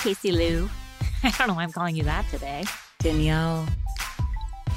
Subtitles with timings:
[0.00, 0.68] Casey Lou.
[1.22, 2.64] I don't know why I'm calling you that today.
[3.00, 3.66] Danielle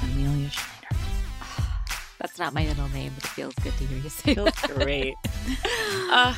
[0.02, 0.96] Amelia Schneider.
[2.20, 4.52] That's not my middle name, but it feels good to hear you say It Feels
[4.52, 4.70] that.
[4.74, 5.14] great.
[6.10, 6.34] uh,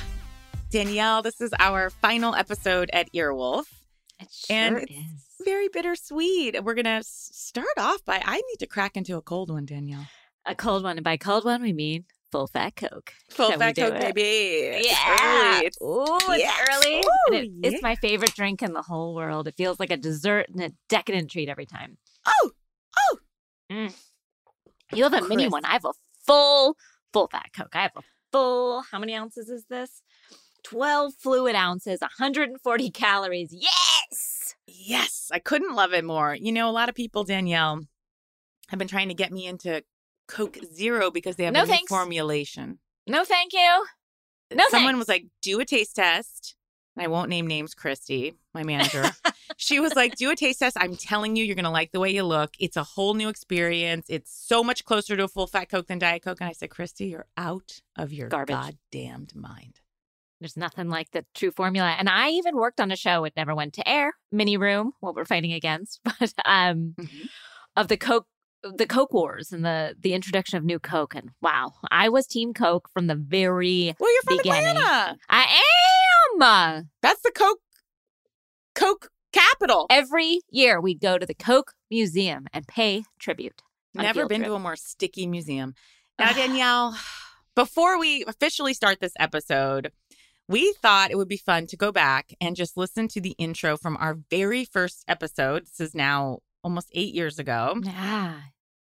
[0.70, 3.64] Danielle, this is our final episode at Earwolf.
[4.20, 5.22] It sure And it's is.
[5.44, 6.62] Very bittersweet.
[6.64, 10.06] We're going to start off by I need to crack into a cold one, Danielle.
[10.46, 10.96] A cold one.
[10.96, 13.12] And by cold one, we mean full fat Coke.
[13.30, 14.14] Full we fat Coke, it?
[14.14, 14.20] baby.
[14.78, 15.18] It's Yeah.
[15.56, 15.66] early.
[15.66, 16.68] It's- Ooh, it's Yes.
[16.70, 16.98] early.
[16.98, 17.70] Ooh, it- yeah.
[17.70, 19.48] It's my favorite drink in the whole world.
[19.48, 21.98] It feels like a dessert and a decadent treat every time.
[22.26, 22.50] Oh,
[22.98, 23.18] oh.
[23.70, 23.94] Mm.
[24.92, 25.64] You have a mini one.
[25.64, 25.92] I have a
[26.26, 26.76] full,
[27.12, 27.74] full fat Coke.
[27.74, 30.02] I have a full, how many ounces is this?
[30.64, 33.50] 12 fluid ounces, 140 calories.
[33.52, 34.54] Yes!
[34.66, 36.34] Yes, I couldn't love it more.
[36.34, 37.82] You know, a lot of people, Danielle,
[38.68, 39.84] have been trying to get me into
[40.28, 42.78] Coke Zero because they have No a new formulation.
[43.06, 43.84] No, thank you.
[44.54, 44.98] No, Someone thanks.
[44.98, 46.54] was like, do a taste test.
[46.96, 49.04] And I won't name names, Christy, my manager.
[49.58, 50.76] she was like, do a taste test.
[50.80, 52.54] I'm telling you, you're going to like the way you look.
[52.58, 54.06] It's a whole new experience.
[54.08, 56.38] It's so much closer to a full fat Coke than Diet Coke.
[56.40, 58.56] And I said, Christy, you're out of your Garbage.
[58.56, 59.80] goddamned mind.
[60.40, 61.94] There's nothing like the true formula.
[61.98, 63.24] And I even worked on a show.
[63.24, 64.14] It never went to air.
[64.32, 67.28] Mini Room, what we're fighting against, but um, Mhm.
[67.76, 68.26] of the Coke,
[68.76, 71.14] the Coke Wars and the the introduction of new Coke.
[71.14, 73.94] And wow, I was Team Coke from the very.
[73.98, 74.76] Well, you're from Beginning.
[74.76, 75.16] Atlanta.
[75.28, 75.60] I
[76.42, 76.88] am.
[77.02, 77.60] That's the Coke,
[78.74, 79.86] Coke capital.
[79.90, 83.62] Every year we'd go to the Coke Museum and pay tribute.
[83.94, 84.50] Never been trip.
[84.50, 85.74] to a more sticky museum.
[86.18, 86.96] Now, Danielle,
[87.54, 89.92] before we officially start this episode,
[90.48, 93.76] we thought it would be fun to go back and just listen to the intro
[93.76, 95.66] from our very first episode.
[95.66, 97.74] This is now almost eight years ago.
[97.82, 98.40] Yeah.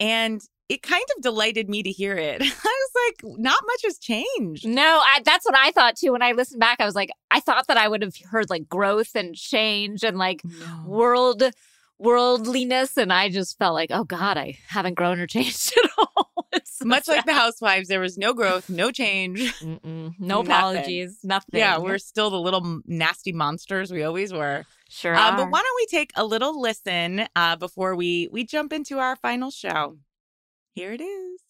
[0.02, 2.42] And it kind of delighted me to hear it.
[2.42, 2.92] I was
[3.24, 4.66] like, not much has changed.
[4.66, 6.14] No, I, that's what I thought too.
[6.14, 8.68] When I listened back, I was like, I thought that I would have heard like
[8.68, 10.42] growth and change and like
[10.86, 11.44] world
[12.00, 16.11] worldliness, and I just felt like, oh God, I haven't grown or changed at all.
[16.86, 19.40] Much like the housewives, there was no growth, no change.
[19.62, 20.14] Mm-mm.
[20.20, 20.52] no Nothing.
[20.52, 21.60] apologies, nothing.
[21.60, 24.66] Yeah, we're still the little nasty monsters we always were.
[24.90, 25.16] sure.
[25.16, 29.00] Uh, but why don't we take a little listen uh, before we we jump into
[29.00, 29.98] our final show?
[30.74, 31.42] Here it is.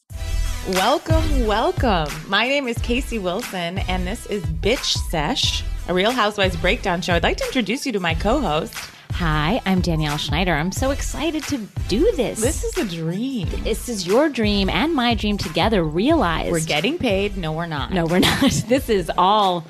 [0.69, 2.07] Welcome, welcome.
[2.27, 7.15] My name is Casey Wilson, and this is Bitch Sesh, a Real Housewives breakdown show.
[7.15, 8.75] I'd like to introduce you to my co-host.
[9.13, 10.53] Hi, I'm Danielle Schneider.
[10.53, 11.57] I'm so excited to
[11.87, 12.39] do this.
[12.41, 13.47] This is a dream.
[13.63, 16.51] this is your dream and my dream together realized.
[16.51, 17.37] We're getting paid.
[17.37, 17.91] No, we're not.
[17.91, 18.41] No, we're not.
[18.67, 19.65] This is all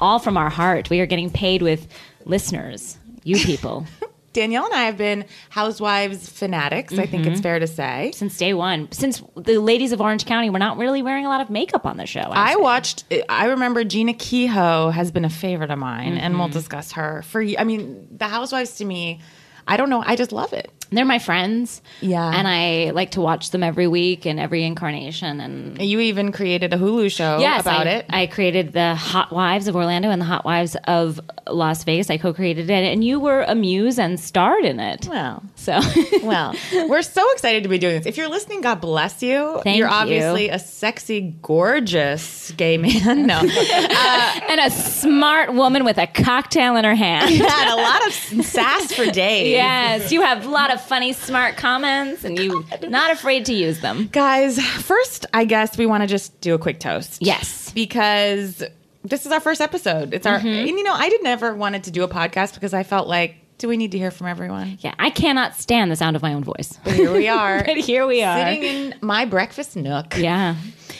[0.00, 0.90] all from our heart.
[0.90, 1.86] We are getting paid with
[2.24, 3.86] listeners, you people.
[4.36, 6.98] Danielle and I have been housewives fanatics.
[6.98, 7.42] I think it's mm-hmm.
[7.42, 8.12] fair to say.
[8.14, 8.92] Since day one.
[8.92, 11.96] Since the ladies of Orange County were not really wearing a lot of makeup on
[11.96, 12.20] the show.
[12.20, 12.60] I say.
[12.60, 13.04] watched.
[13.30, 16.52] I remember Jeana Keough has been a favorite of mine, and we'll mm-hmm.
[16.52, 17.42] discuss her for.
[17.42, 19.22] I mean, the Housewives to me,
[19.66, 20.04] I don't know.
[20.06, 20.70] I just love it.
[20.90, 21.82] They're my friends.
[22.00, 22.24] Yeah.
[22.32, 26.72] And I like to watch them every week and every incarnation and You even created
[26.72, 28.06] a Hulu show Yes, about I, it.
[28.08, 32.08] I created the Hot Wives of Orlando and the Hot Wives of Las Vegas.
[32.10, 35.06] I co-created it, and you were a muse and starred in it.
[35.08, 35.80] well, So,
[36.22, 38.06] well, we're so excited to be doing this.
[38.06, 39.60] If you're listening, God bless you.
[39.64, 39.94] Thank you're you.
[39.94, 43.26] obviously a sexy, gorgeous gay man.
[43.26, 47.30] No, uh, and a smart woman with a cocktail in her hand.
[47.30, 49.50] You had a lot of sass for days.
[49.50, 53.80] Yes, you have a lot of funny, smart comments, and you not afraid to use
[53.80, 54.08] them.
[54.12, 57.18] Guys, first, I guess we want to just do a quick toast.
[57.22, 57.70] Yes.
[57.72, 58.62] because
[59.04, 60.12] this is our first episode.
[60.14, 60.46] It's our, Mm-hmm.
[60.48, 63.36] and you know, I did never wanted to do a podcast because I felt like,
[63.58, 64.78] do we need to hear from everyone?
[64.80, 66.78] Yeah, I cannot stand the sound of my own voice.
[66.84, 68.36] But here we are, But here we are.
[68.38, 70.16] sitting in my breakfast nook.
[70.18, 70.56] Yeah,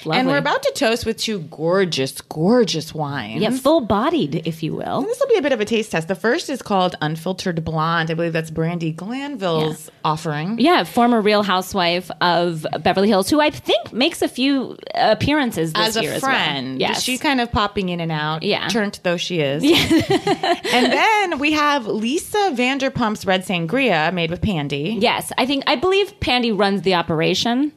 [0.06, 0.20] lovely.
[0.20, 3.42] And we're about to toast with two gorgeous, gorgeous wines.
[3.42, 5.02] yeah, full-bodied, if you will.
[5.02, 6.08] This will be a bit of a taste test.
[6.08, 8.10] The first is called Unfiltered Blonde.
[8.10, 10.58] I believe that's Brandi Glanville's offering.
[10.58, 15.88] Yeah, former Real Housewife of Beverly Hills, who I think makes a few appearances this
[15.88, 16.80] As a friend, as well.
[16.80, 17.02] Yes.
[17.02, 18.42] she's kind of popping in and out.
[18.42, 18.68] Yeah.
[18.68, 19.62] turnt though she is.
[19.64, 24.96] and then we have Lisa Vanderpump's Red Sangria made with Pandy.
[25.00, 27.72] yes, I think I believe Pandy runs the operation.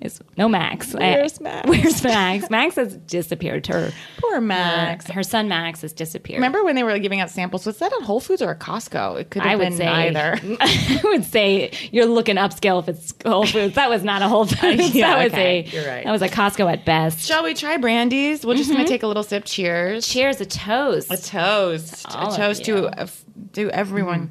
[0.00, 0.94] Is no Max.
[0.94, 1.68] Where's Max?
[1.68, 2.48] Where's Max?
[2.48, 3.66] Max has disappeared.
[3.66, 5.06] Her Poor Max.
[5.08, 6.38] her son Max has disappeared.
[6.38, 7.66] Remember when they were giving out samples?
[7.66, 9.20] Was that at Whole Foods or at Costco?
[9.20, 10.38] It could have I would been say either.
[10.60, 13.74] I would say you're looking upscale if it's Whole Foods.
[13.74, 14.94] That was not a Whole Foods.
[14.94, 15.58] Yeah, that was okay.
[15.60, 16.04] a You're right.
[16.04, 17.20] that was a Costco at best.
[17.26, 18.42] Shall we try brandies?
[18.46, 19.44] We're just gonna take a little sip.
[19.44, 20.08] Cheers.
[20.08, 21.12] Cheers, a toast.
[21.12, 22.06] A toast.
[22.14, 23.06] All a toast to uh,
[23.52, 24.30] to everyone.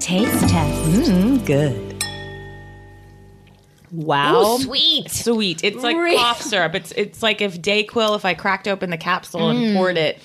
[0.00, 1.10] taste test.
[1.10, 1.91] Mm, good.
[3.92, 4.54] Wow.
[4.54, 5.10] Ooh, sweet.
[5.10, 5.62] Sweet.
[5.62, 6.16] It's like Really?
[6.16, 6.74] cough syrup.
[6.74, 10.18] It's it's like if Dayquil if I cracked open the capsule and poured it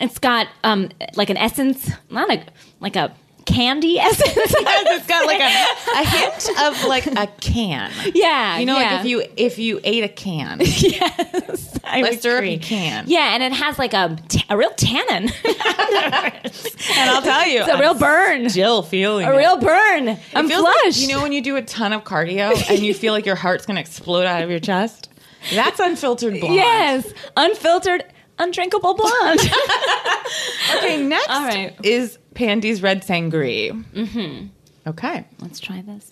[0.00, 2.42] It's got um like an essence, not a
[2.80, 3.14] like a
[3.52, 4.36] candy essence.
[4.36, 5.44] it's got like a,
[6.00, 7.90] a hint of like a can.
[8.14, 8.90] Yeah, You know, yeah.
[8.96, 12.58] like if you if you ate a can, yes, I a would syrupy agree.
[12.58, 13.04] can.
[13.06, 15.30] Yeah, and it has like a t- a real tannin.
[15.44, 18.48] And I'll tell you, it's a real burn.
[18.50, 19.36] Still feeling A it.
[19.36, 20.16] real burn.
[20.34, 21.00] I'm feels like- flushed.
[21.00, 23.66] you know when you do a ton of cardio and you feel like your heart's
[23.66, 25.08] going to explode out of your chest?
[25.54, 26.54] That's unfiltered blonde.
[26.56, 28.04] Yes, unfiltered,
[28.38, 29.40] undrinkable blonde.
[30.76, 31.74] Okay, next All right.
[31.84, 33.72] is Pandy's Red Sangria.
[33.92, 34.46] Mm-hmm.
[34.88, 35.24] Okay.
[35.40, 36.10] Let's try this.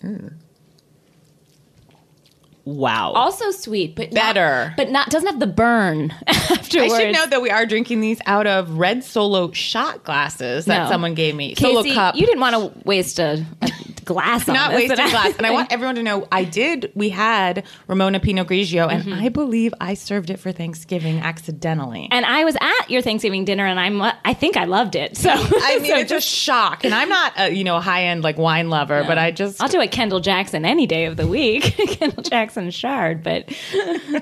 [2.65, 3.13] Wow.
[3.13, 4.65] Also sweet, but Better.
[4.67, 6.93] not, but not doesn't have the burn afterwards.
[6.93, 10.83] I should note that we are drinking these out of red solo shot glasses that
[10.83, 10.89] No.
[10.89, 11.55] someone gave me.
[11.55, 12.15] Casey, solo cup.
[12.15, 13.69] you didn't want to waste a, a
[14.07, 15.35] glass on not wasted glass.
[15.37, 19.13] And I want everyone to know I did, we had Ramona Pinot Grigio, and mm-hmm.
[19.13, 22.07] I believe I served it for Thanksgiving accidentally.
[22.09, 25.17] And I was at your Thanksgiving dinner, and I'm I think I loved it.
[25.17, 26.83] So I mean, so it's a shock.
[26.83, 29.61] And I'm not a, you know, a high end like wine lover, but I just,
[29.61, 31.63] I'll do a Kendall Jackson any day of the week.
[31.99, 33.51] Kendall Jackson Chard, but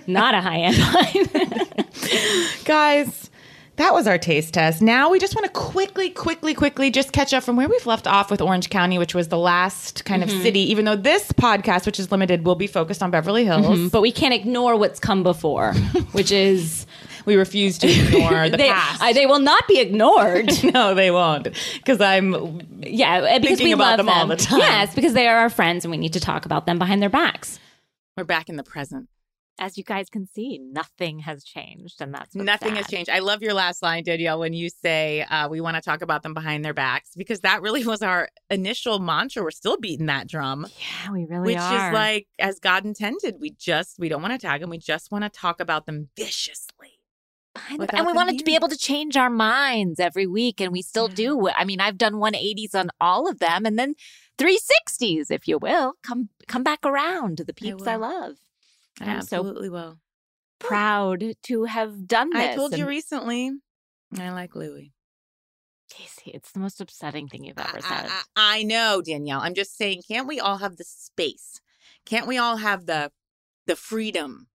[0.08, 1.86] not a high end wine.
[2.66, 3.25] guys,
[3.78, 4.82] that was our taste test.
[4.82, 8.08] Now we just want to quickly, quickly, quickly just catch up from where we've left
[8.08, 11.86] off with Orange County, which was the last kind of city, even though this podcast,
[11.86, 13.92] which is limited, will be focused on Beverly Hills.
[13.92, 15.74] but we can't ignore what's come before,
[16.14, 16.86] which is
[17.26, 19.02] We refuse to ignore the they, past.
[19.02, 20.52] uh, they will not be ignored.
[20.74, 21.50] no, they won't.
[21.76, 24.60] Because I'm yeah, uh, because Thinking we about love them all the time.
[24.60, 27.10] Yes, because they are our friends, and we need to talk about them behind their
[27.10, 27.60] backs.
[28.16, 29.10] we're back in the present.
[29.58, 33.10] As you guys can see, nothing has changed, and that's Nothing has changed.
[33.10, 36.24] I love your last line, Danielle, when you say uh, we want to talk about
[36.24, 39.44] them behind their backs, because that really was our initial mantra.
[39.44, 41.90] We're still beating that drum, Yeah, we really which are.
[41.90, 43.36] is like as God intended.
[43.40, 44.70] We just we don't want to tag them.
[44.70, 47.00] We just want to talk about them viciously.
[47.78, 50.82] The- and we wanted to be able to change our minds every week, and we
[50.82, 51.48] still do.
[51.50, 53.96] I mean, I've done 180s on all of them, and then
[54.38, 55.94] 360s, if you will.
[56.04, 58.02] Come come back around to the peeps I, will.
[58.10, 58.36] love.
[59.02, 60.00] I I'm so absolutely will.
[60.60, 62.54] proud to have done this.
[62.54, 63.52] I told you recently.
[64.18, 64.94] I like Louis.
[65.90, 68.10] Casey, it's the most upsetting thing you've ever I, said.
[68.10, 69.42] I- I know, Danielle.
[69.42, 71.62] I'm just saying, can't we all have the space?
[72.06, 73.12] Can't we all have the
[73.68, 74.48] the freedom,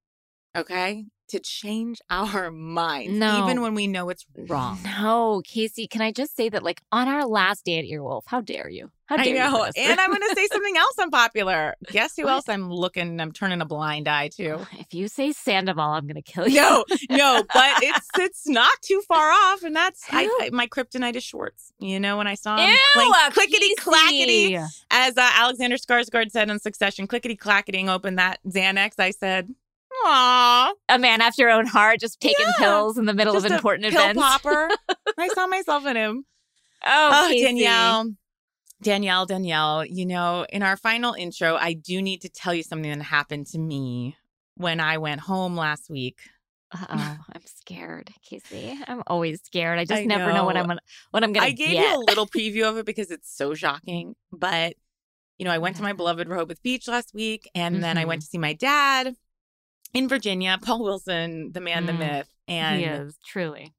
[0.57, 3.45] okay, to change our minds, No.
[3.45, 4.79] even when we know it's wrong?
[4.85, 8.41] No, Casey, can I just say that, like, on our last day at Earwolf, how
[8.41, 8.91] dare you?
[9.07, 11.75] How dare I know, us and I'm going to say something else unpopular.
[11.91, 12.31] Guess who What?
[12.31, 13.21] else I'm looking?
[13.21, 14.65] I'm turning a blind eye to.
[14.79, 16.61] If you say Sandoval, I'm going to kill you.
[16.61, 21.17] No, no, but it's it's not too far off, and that's I, I, my kryptonite
[21.17, 21.73] is Schwartz.
[21.81, 24.55] You know, when I saw him Ew, clickety clackety,
[24.93, 28.93] as uh, Alexander Skarsgård said in Succession, clickety clacketing open that Xanax.
[29.01, 29.53] I said,
[30.05, 33.47] "Aw, A man after your own heart, just taking Yeah, pills in the middle just
[33.47, 34.21] of important pill events.
[34.21, 34.69] popper."
[35.19, 36.25] I saw myself in him.
[36.85, 37.45] Oh, Oh, Casey.
[37.45, 38.11] Danielle.
[38.83, 42.91] Danielle, Danielle, you know, in our final intro, I do need to tell you something
[42.91, 44.17] that happened to me
[44.57, 46.21] when I went home last week.
[46.75, 48.79] Oh, I'm scared, Casey.
[48.87, 49.79] I'm always scared.
[49.79, 50.45] I just I never know.
[50.45, 50.61] what know.
[50.63, 50.81] I'm gonna
[51.11, 51.91] what I'm gonna I gave get.
[51.91, 54.15] you a little preview of it because it's so shocking.
[54.33, 54.75] But,
[55.37, 58.09] you know, I went to my beloved Rehoboth Beach last week and then I Mm-hmm.
[58.09, 59.15] went to see my dad
[59.95, 62.29] in Virginia, Paul Wilson, the man, the Mm, myth.
[62.49, 63.75] And, he is truly.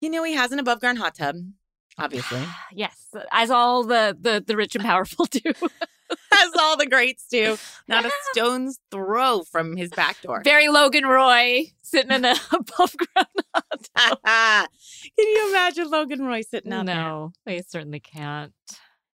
[0.00, 1.36] you know, he has an above ground hot tub,
[1.98, 5.40] obviously, yes, as all the the, the rich and powerful do.
[6.32, 7.56] as all the greats do,
[7.88, 10.40] not a stone's throw from his back door.
[10.44, 13.28] Very Logan Roy sitting in a above ground.
[13.54, 14.68] Hot tub.
[15.18, 16.94] Can you imagine Logan Roy sitting out there?
[16.96, 18.52] No, I certainly can't.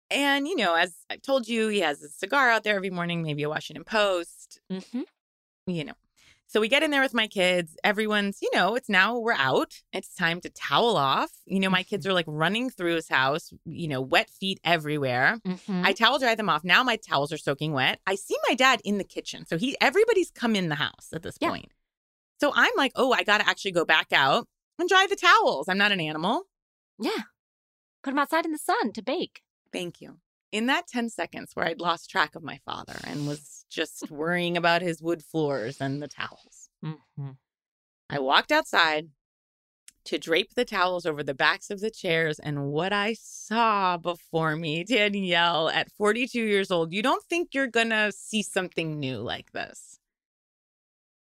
[0.09, 3.21] And, you know, as I've told you, he has a cigar out there every morning,
[3.23, 5.01] maybe a Washington Post, Mm-hmm.
[5.67, 5.93] You know.
[6.47, 7.77] So we get in there with my kids.
[7.81, 9.73] Everyone's, you know, it's now we're out.
[9.93, 11.31] It's time to towel off.
[11.45, 15.37] You know, my kids are like running through his house, you know, wet feet everywhere.
[15.47, 15.83] Mm-hmm.
[15.85, 16.65] I towel dry them off.
[16.65, 18.01] Now my towels are soaking wet.
[18.05, 19.45] I see my dad in the kitchen.
[19.45, 21.49] So he everybody's come in the house at this Yeah.
[21.51, 21.71] point.
[22.41, 24.45] So I'm like, oh, I gotta actually go back out
[24.77, 25.69] and dry the towels.
[25.69, 26.43] I'm not an animal.
[26.99, 27.11] yeah,
[28.03, 29.41] put them outside in the sun to bake.
[29.71, 30.17] Thank you.
[30.51, 34.57] In that 10 seconds where I'd lost track of my father and was just worrying
[34.57, 37.31] about his wood floors and the towels, Mm-hmm.
[38.09, 39.09] I walked outside
[40.05, 42.39] to drape the towels over the backs of the chairs.
[42.39, 47.67] And what I saw before me, Danielle, at 42 years old, you don't think you're
[47.67, 49.99] going to see something new like this.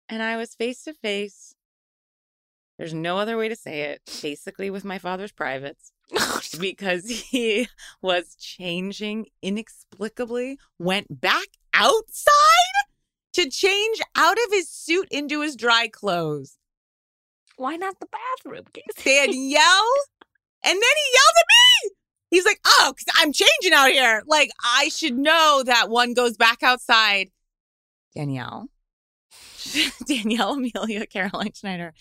[0.08, 1.56] And I was face to face.
[2.82, 5.92] There's no other way to say it, basically with my father's privates
[6.60, 7.68] because he
[8.02, 11.46] was changing inexplicably, went back
[11.76, 12.32] outside
[13.34, 16.58] to change out of his suit into his dry clothes.
[17.56, 19.28] Why not the bathroom, Casey?
[19.28, 19.94] Danielle.
[20.64, 21.46] and then he yelled at
[21.86, 21.92] me.
[22.32, 24.24] He's like, oh, because I'm changing out here.
[24.26, 27.30] Like, I should know that one goes back outside.
[28.16, 28.70] Danielle.
[30.08, 31.94] Danielle Amelia Caroline Schneider.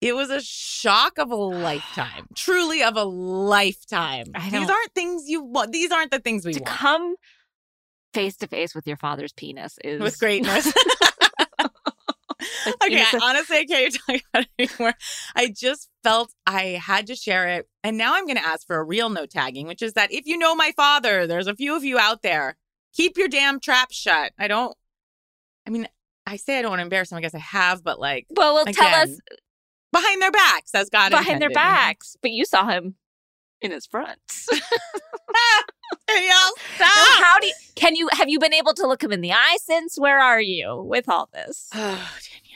[0.00, 4.26] It was a shock of a lifetime, truly of a lifetime.
[4.50, 5.72] These aren't things you want.
[5.72, 6.66] These aren't the things we want.
[6.66, 6.78] to want.
[6.78, 7.14] come
[8.12, 10.72] face to face with your father's penis is with greatness.
[12.84, 14.94] okay, honestly, I can't talk about it anymore.
[15.36, 17.68] I just felt I had to share it.
[17.84, 20.26] And now I'm going to ask for a real no tagging, which is that if
[20.26, 22.56] you know my father, there's a few of you out there,
[22.94, 24.32] keep your damn trap shut.
[24.38, 24.74] I don't,
[25.66, 25.86] I mean,
[26.26, 27.18] I say I don't want to embarrass him.
[27.18, 29.18] I guess I have, but like, well, well, again, tell us
[29.92, 31.50] behind their backs, as God behind intended.
[31.50, 32.16] their backs.
[32.20, 32.94] But you saw him
[33.60, 34.18] in his front.
[36.06, 36.88] Danielle, stop.
[37.22, 39.58] How do you, can you have you been able to look him in the eye
[39.60, 39.98] since?
[39.98, 41.68] Where are you with all this?
[41.74, 42.49] Oh, Danielle,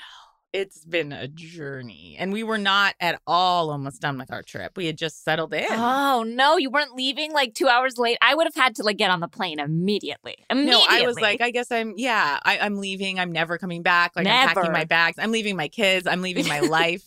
[0.55, 4.77] it's been a journey, and we were not at all almost done with our trip.
[4.77, 5.67] We had just settled in.
[5.69, 8.17] Oh no, you weren't leaving like two hours late.
[8.23, 10.37] I would have had to like get on the plane immediately.
[10.49, 10.81] Immediately.
[10.81, 11.95] No, I was like, I guess I'm.
[11.97, 13.19] Yeah, I, I'm leaving.
[13.19, 14.13] I'm never coming back.
[14.15, 14.49] Like never.
[14.49, 15.19] I'm packing my bags.
[15.19, 16.07] I'm leaving my kids.
[16.07, 17.05] I'm leaving my life.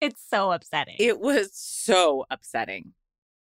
[0.00, 0.96] It's so upsetting.
[1.00, 2.92] It was so upsetting.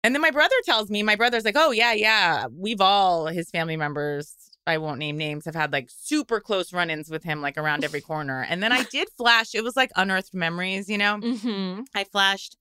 [0.04, 3.50] And then my brother tells me, my brother's like, oh, yeah, yeah, we've all, his
[3.50, 4.34] family members,
[4.66, 7.84] I won't name names, have had like super close run ins with him, like around
[7.84, 8.46] every corner.
[8.48, 11.18] And then I did flash, it was like unearthed memories, you know?
[11.18, 11.82] Mm-hmm.
[11.94, 12.56] I flashed,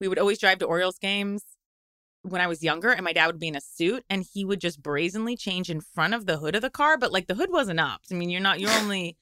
[0.00, 1.44] we would always drive to Orioles games
[2.22, 4.60] when I was younger, and my dad would be in a suit and he would
[4.60, 7.52] just brazenly change in front of the hood of the car, but like the hood
[7.52, 8.00] wasn't up.
[8.10, 9.16] I mean, you're not, you're only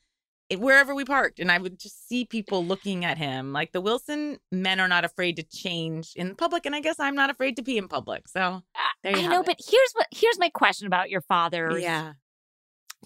[0.56, 4.38] wherever we parked and i would just see people looking at him like the wilson
[4.50, 7.62] men are not afraid to change in public and i guess i'm not afraid to
[7.62, 8.62] pee in public so
[9.02, 9.46] there you i know it.
[9.46, 12.12] but here's what here's my question about your father yeah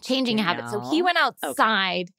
[0.03, 0.71] changing habits.
[0.71, 2.11] So he went outside.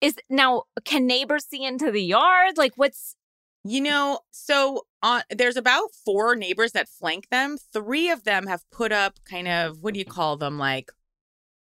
[0.00, 0.06] Okay.
[0.08, 2.56] is now can neighbors see into the yard?
[2.56, 3.16] Like what's
[3.64, 7.56] you know so on there's about four neighbors that flank them.
[7.72, 10.58] Three of them have put up kind of what do you call them?
[10.58, 10.92] Like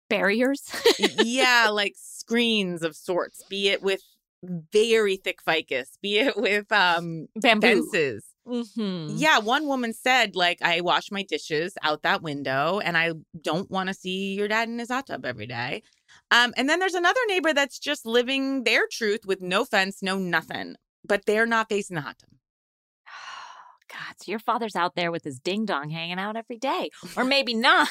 [0.08, 0.62] barriers?
[0.98, 4.02] Yeah like screens of sorts be it with
[4.42, 7.66] very thick ficus be it with um Bamboo.
[7.90, 9.14] fences mm-hmm.
[9.16, 13.70] yeah one woman said like i wash my dishes out that window and i don't
[13.70, 15.82] want to see your dad in his hot tub every day
[16.30, 20.18] um and then there's another neighbor that's just living their truth with no fence no
[20.18, 20.74] nothing
[21.06, 22.30] but they're not facing the hot tub
[23.88, 27.24] God, so your father's out there with his ding dong hanging out every day, or
[27.24, 27.88] maybe not.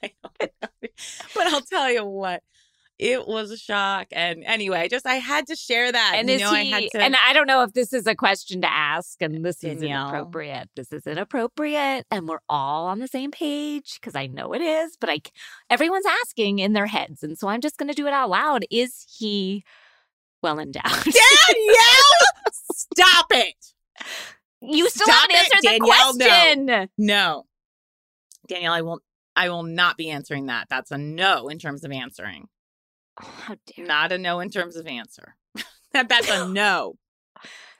[0.00, 2.42] but I'll tell you what,
[2.98, 4.08] it was a shock.
[4.12, 6.14] And anyway, just I had to share that.
[6.16, 6.74] And you know, he?
[6.74, 7.00] I to...
[7.00, 10.08] And I don't know if this is a question to ask, and this Danielle.
[10.08, 10.70] is inappropriate.
[10.76, 14.96] This is inappropriate, and we're all on the same page because I know it is.
[15.00, 15.20] But I,
[15.70, 18.64] everyone's asking in their heads, and so I'm just going to do it out loud.
[18.70, 19.64] Is he
[20.42, 20.82] well endowed?
[20.84, 23.74] Danielle, stop it.
[24.60, 26.66] You still Stop haven't answered it, Danielle, the question.
[26.66, 26.86] No.
[26.98, 27.44] no.
[28.48, 29.02] Danielle, I won't
[29.36, 30.66] I will not be answering that.
[30.68, 32.48] That's a no in terms of answering.
[33.20, 35.36] Oh, Not a no in terms of answer.
[35.92, 36.94] That's a no.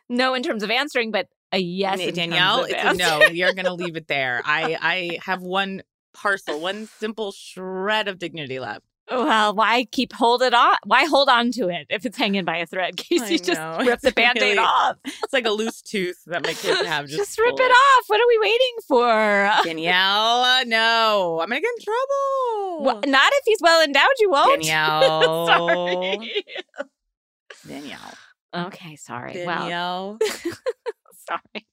[0.09, 1.99] no in terms of answering, but a yes.
[2.12, 3.23] Danielle, it's a no.
[3.26, 4.42] You're gonna leave it there.
[4.45, 8.85] I I have one parcel, one simple shred of dignity left.
[9.10, 10.76] Well, why keep hold it on?
[10.84, 12.96] Why hold on to it if it's hanging by a thread?
[12.98, 14.96] Casey just rip the band-aid really, off.
[15.04, 17.06] It's like a loose tooth that my kids have.
[17.08, 18.04] Just, just rip it off.
[18.08, 19.50] What are we waiting for?
[19.64, 21.38] Danielle, no.
[21.40, 22.84] I'm gonna get in trouble.
[22.84, 24.62] Well, not if he's well endowed, you won't.
[24.62, 25.46] Danielle.
[25.46, 26.44] sorry.
[27.66, 28.14] Danielle.
[28.54, 29.34] Okay, sorry.
[29.34, 30.18] Danielle.
[30.20, 30.54] Well,
[31.26, 31.66] sorry.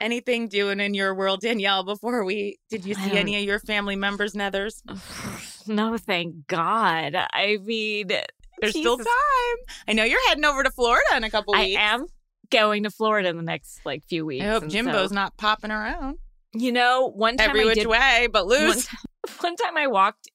[0.00, 3.96] Anything doing in your world, Danielle, before we did you see any of your family
[3.96, 4.82] members' nethers?
[5.68, 7.14] No, thank God.
[7.14, 8.80] I mean, there's Jesus.
[8.80, 9.56] still time.
[9.86, 11.76] I know you're heading over to Florida in a couple weeks.
[11.78, 12.06] I am
[12.50, 14.44] going to Florida in the next like few weeks.
[14.44, 16.16] I hope Jimbo's so, not popping around.
[16.54, 18.60] You know, one time every I which did, way, but loose.
[18.60, 20.30] One time, one time I walked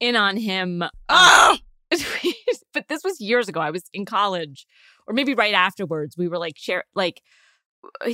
[0.00, 0.82] in on him.
[1.08, 1.58] Oh!
[1.92, 1.98] Um,
[2.72, 3.60] but this was years ago.
[3.60, 4.66] I was in college,
[5.06, 6.16] or maybe right afterwards.
[6.16, 7.22] We were like share like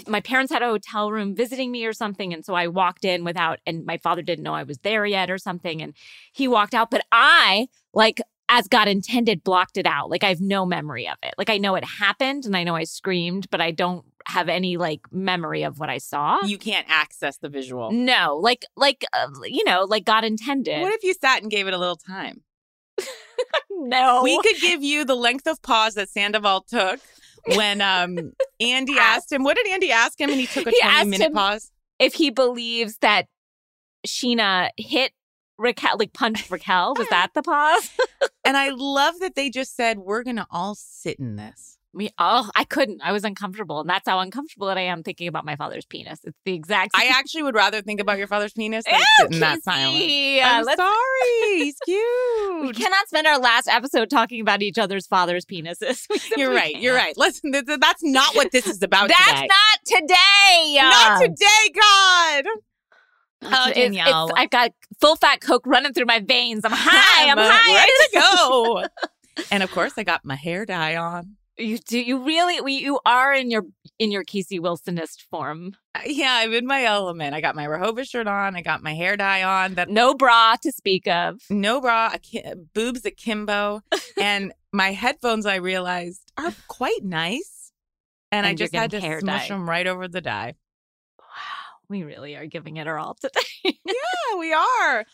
[0.06, 3.24] my parents had a hotel room visiting me or something and so i walked in
[3.24, 5.94] without and my father didn't know i was there yet or something and
[6.32, 10.10] he walked out but i like as god intended blocked it out.
[10.10, 11.34] Like i have no memory of it.
[11.38, 14.76] Like i know it happened and i know i screamed but i don't have any
[14.76, 16.44] like memory of what i saw.
[16.44, 17.90] You can't access the visual.
[17.92, 18.38] No.
[18.40, 20.80] Like like uh, you know like god intended.
[20.80, 22.42] What if you sat and gave it a little time?
[23.70, 24.22] No.
[24.22, 27.00] We could give you the length of pause that sandoval took
[27.46, 30.30] when um Andy asked him, what did Andy ask him?
[30.30, 31.70] And he took a He 20 asked minute pause.
[31.98, 33.26] if he believes that
[34.06, 35.12] Scheana hit
[35.58, 37.90] Raquel, like punched Raquel, was that the pause?
[38.44, 41.78] and I love that they just said, we're going to all sit in this.
[41.94, 43.02] Me, oh, I couldn't.
[43.04, 46.20] I was uncomfortable, and that's how uncomfortable that I am thinking about my father's penis.
[46.24, 46.96] It's the exact.
[46.96, 47.06] same.
[47.06, 49.94] I actually would rather think about your father's penis than sit in that silence.
[49.94, 52.62] Uh, I'm sorry, he's cute.
[52.62, 56.06] We cannot spend our last episode talking about each other's father's penises.
[56.36, 56.74] You're right.
[56.76, 57.16] You're right.
[57.18, 59.08] Listen, that's not what this is about.
[59.08, 59.48] that's today.
[59.48, 60.78] not today.
[60.80, 61.80] Not today,
[62.42, 62.44] God.
[63.44, 64.24] Oh, Danielle.
[64.24, 66.64] It's, it's, I've got full fat Coke running through my veins.
[66.64, 67.30] I'm high.
[67.30, 67.74] I'm, I'm high.
[67.74, 68.84] Ready to go.
[69.50, 71.36] and of course, I got my hair dye on.
[71.58, 72.00] You do.
[72.00, 72.74] You really.
[72.74, 73.64] You are in your
[73.98, 75.76] in your Casey Wilsonist form.
[75.94, 77.34] Uh, yeah, I'm in my element.
[77.34, 78.56] I got my Rehoboth shirt on.
[78.56, 79.74] I got my hair dye on.
[79.74, 81.40] That no bra to speak of.
[81.50, 82.14] No bra.
[82.34, 83.82] A, boobs akimbo,
[84.20, 85.44] and my headphones.
[85.44, 87.72] I realized are quite nice,
[88.30, 89.54] and, and I just had to smush dye.
[89.54, 90.54] them right over the dye.
[91.18, 91.24] Wow,
[91.90, 93.76] we really are giving it our all today.
[93.84, 95.04] yeah, we are.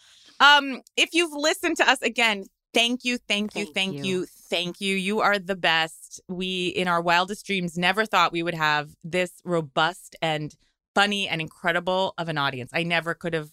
[0.40, 4.04] Um, if you've listened to us again, Thank you, thank you, thank, thank you.
[4.04, 4.94] you, thank you.
[4.94, 6.20] You are the best.
[6.28, 10.54] We, in our wildest dreams, never thought we would have this robust and
[10.94, 12.70] funny and incredible of an audience.
[12.74, 13.50] I never could have.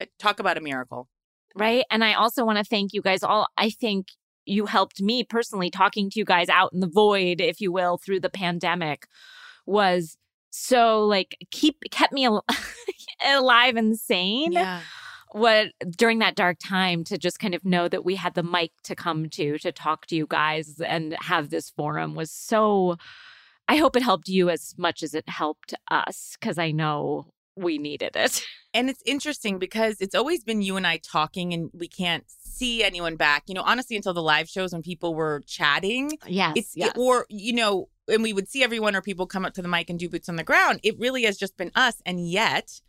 [0.00, 1.08] Eh, talk about a miracle.
[1.54, 1.84] Right.
[1.90, 3.48] And I also want to thank you guys all.
[3.56, 4.08] I think
[4.44, 7.98] you helped me personally talking to you guys out in the void, if you will,
[7.98, 9.06] through the pandemic
[9.66, 10.16] was
[10.50, 12.44] so like keep kept me al-
[13.26, 14.52] alive and sane.
[14.52, 14.80] Yeah
[15.32, 18.70] what during that dark time to just kind of know that we had the mic
[18.84, 22.96] to come to to talk to you guys and have this forum was so
[23.68, 27.78] I hope it helped you as much as it helped us because I know we
[27.78, 28.42] needed it.
[28.74, 32.84] And it's interesting because it's always been you and I talking and we can't see
[32.84, 33.44] anyone back.
[33.46, 36.18] You know, honestly, until the live shows when people were chatting.
[36.26, 36.52] Yes.
[36.54, 36.90] It's, yes.
[36.90, 39.68] It, or, you know, and we would see everyone or people come up to the
[39.68, 40.80] mic and do boots on the ground.
[40.82, 42.02] It really has just been us.
[42.04, 42.82] And yet,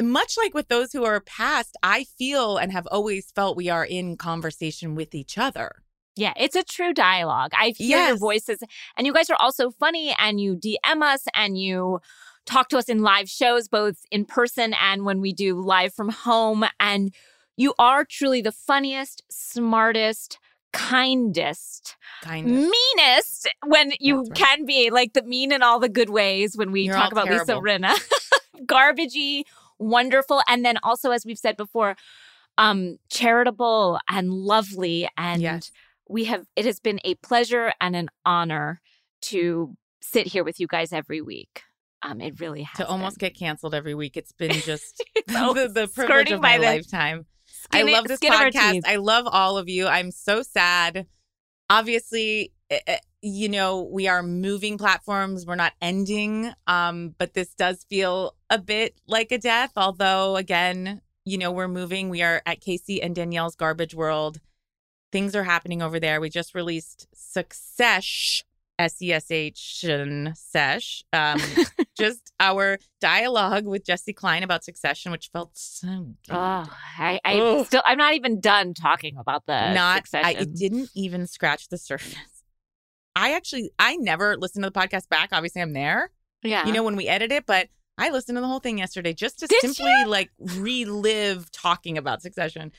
[0.00, 3.84] much like with those who are past, I feel and have always felt we are
[3.84, 5.82] in conversation with each other.
[6.14, 7.52] Yeah, it's a true dialogue.
[7.54, 8.08] I hear yes.
[8.08, 8.62] your voices,
[8.96, 12.00] and you guys are also funny, and you DM us and you
[12.44, 16.10] talk to us in live shows, both in person and when we do live from
[16.10, 16.64] home.
[16.80, 17.14] And
[17.56, 20.38] you are truly the funniest, smartest,
[20.72, 22.70] kindest, kindest.
[22.96, 24.34] meanest when you right.
[24.34, 27.26] can be like the mean in all the good ways when we You're talk about
[27.26, 27.62] terrible.
[27.62, 27.94] Lisa Rinna.
[28.66, 29.44] Garbagey,
[29.82, 30.42] wonderful.
[30.48, 31.96] And then also, as we've said before,
[32.58, 35.08] um, charitable and lovely.
[35.16, 35.70] And yes.
[36.08, 38.80] we have, it has been a pleasure and an honor
[39.22, 41.62] to sit here with you guys every week.
[42.02, 44.16] Um, it really has to almost get canceled every week.
[44.16, 47.26] It's been just the, the privilege of my lifetime.
[47.46, 48.82] Skin I love this podcast.
[48.86, 49.86] I love all of you.
[49.86, 51.06] I'm so sad.
[51.70, 55.46] Obviously, eh, eh, you know, we are moving platforms.
[55.46, 56.52] We're not ending.
[56.66, 59.72] Um, but this does feel a bit like a death.
[59.76, 62.08] Although, again, you know, we're moving.
[62.08, 64.40] We are at Casey and Danielle's Garbage World.
[65.12, 66.20] Things are happening over there.
[66.20, 68.42] We just released Success,
[68.78, 69.84] S E S H,
[70.34, 71.04] Sesh.
[71.12, 71.40] Um,
[71.96, 76.34] just our dialogue with Jessi Klein about Succession, which felt so good.
[76.34, 76.66] Oh,
[76.98, 80.08] I, I still, I'm not even done talking about the not.
[80.14, 82.16] I, it didn't even scratch the surface.
[83.14, 85.30] I actually I never listen to the podcast back.
[85.32, 86.10] Obviously, I'm there.
[86.42, 86.66] Yeah.
[86.66, 89.38] You know when we edit it, but I listened to the whole thing yesterday just
[89.40, 90.06] to Did simply you?
[90.06, 92.72] like relive talking about Succession.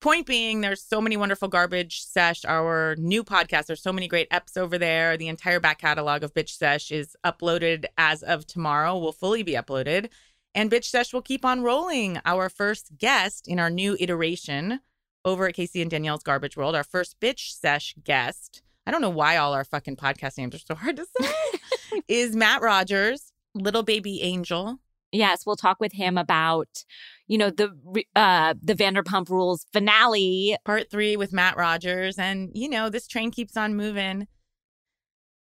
[0.00, 2.44] Point being, there's so many wonderful garbage sesh.
[2.44, 3.66] Our new podcast.
[3.66, 5.16] There's so many great eps over there.
[5.16, 8.98] The entire back catalog of Bitch Sesh is uploaded as of tomorrow.
[8.98, 10.10] Will fully be uploaded,
[10.56, 12.18] and Bitch Sesh will keep on rolling.
[12.24, 14.80] Our first guest in our new iteration
[15.24, 16.74] over at Casey and Danielle's Garbage World.
[16.74, 20.58] Our first Bitch Sesh guest I don't know why all our fucking podcast names are
[20.58, 24.78] so hard to say, is Matt Rogers, little baby angel.
[25.12, 26.84] Yes, we'll talk with him about,
[27.26, 27.70] you know, the
[28.16, 33.30] uh the Vanderpump Rules finale, part 3 with Matt Rogers and you know, this train
[33.30, 34.26] keeps on moving.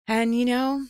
[0.07, 0.85] And you know,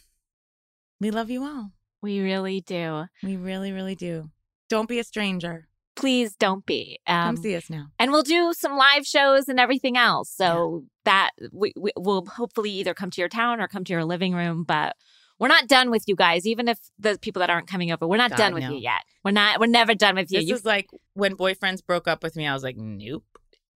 [1.00, 1.72] we love you all.
[2.02, 3.06] We really do.
[3.24, 4.30] We really really do.
[4.70, 7.00] Don't be a stranger please don't be.
[7.08, 7.88] Um, Come see us now.
[8.00, 10.30] And we'll do some live shows and everything else.
[10.30, 10.88] So yeah.
[11.06, 14.34] that we, we will hopefully either come to your town or come to your living
[14.34, 14.64] room.
[14.64, 14.96] But
[15.40, 16.46] we're not done with you guys.
[16.46, 18.72] Even if the people that aren't coming over, we're not God, done with no.
[18.72, 19.02] you yet.
[19.24, 19.60] We're not.
[19.60, 20.40] We're never done with you.
[20.40, 22.48] This you, is like when boyfriends broke up with me.
[22.48, 23.24] I was like, nope.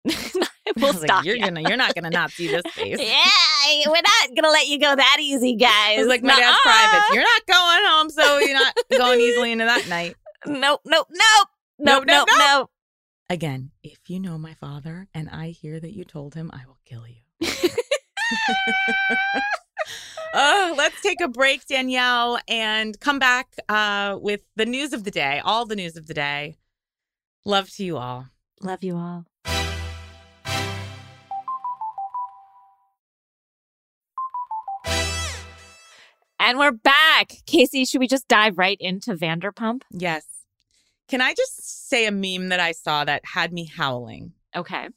[0.76, 1.08] we'll stop.
[1.08, 1.60] Like, you're gonna.
[1.60, 2.98] You're not gonna not see this face.
[3.00, 6.00] yeah, we're not gonna let you go that easy, guys.
[6.00, 7.02] It's like my dad's private.
[7.12, 10.16] You're not going home, so you're not going easily into that night.
[10.46, 11.48] Nope, nope, nope
[11.78, 12.68] no, no, no, no.
[13.28, 16.78] Again, if you know my father and I hear that you told him, I will
[16.84, 17.16] kill you.
[20.34, 25.10] oh, let's take a break, Danielle, and come back uh, with the news of the
[25.10, 26.56] day, all the news of the day.
[27.44, 28.26] Love to you all.
[28.62, 29.24] Love you all.
[36.38, 37.32] And we're back.
[37.46, 39.82] Casey, should we just dive right into Vanderpump?
[39.90, 40.35] Yes.
[41.08, 44.32] Can I just say a meme that I saw that had me howling?
[44.54, 44.88] Okay.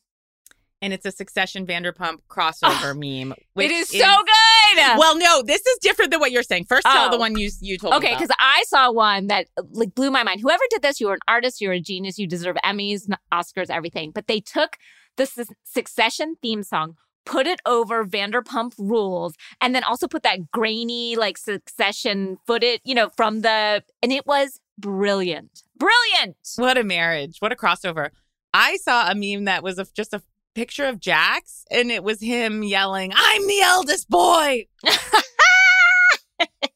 [0.82, 3.36] And it's a Succession Vanderpump ah, crossover meme.
[3.58, 4.98] It is, is, so good.
[4.98, 6.66] Well, no, this is different than what you're saying.
[6.66, 7.12] First, tell oh.
[7.12, 7.98] the one you you told me.
[7.98, 10.40] okay, because I saw one that uh, like blew my mind.
[10.40, 14.12] Whoever did this, you were an artist, you're a genius, you deserve Emmys, Oscars, everything.
[14.12, 14.78] But they took
[15.18, 16.96] the su- Succession theme song,
[17.26, 22.96] put it over Vanderpump Rules, and then also put that grainy like Succession footage, you
[22.96, 26.38] know, from the and it was brilliant, brilliant.
[26.58, 27.38] What a marriage!
[27.40, 28.10] What a crossover!
[28.54, 30.22] I saw a meme that was a, just a
[30.56, 34.68] picture of Jax, and it was him yelling, "I'm the eldest boy."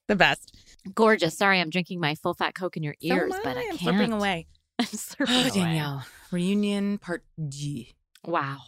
[0.08, 0.56] the best.
[0.94, 1.38] Gorgeous.
[1.38, 3.80] Sorry, I'm drinking my full fat Coke in your ears, so but I can't.
[3.80, 4.48] Slurping away.
[4.80, 6.06] I'm slurping oh, Danielle.
[6.32, 7.94] Reunion part G.
[8.26, 8.60] Wow.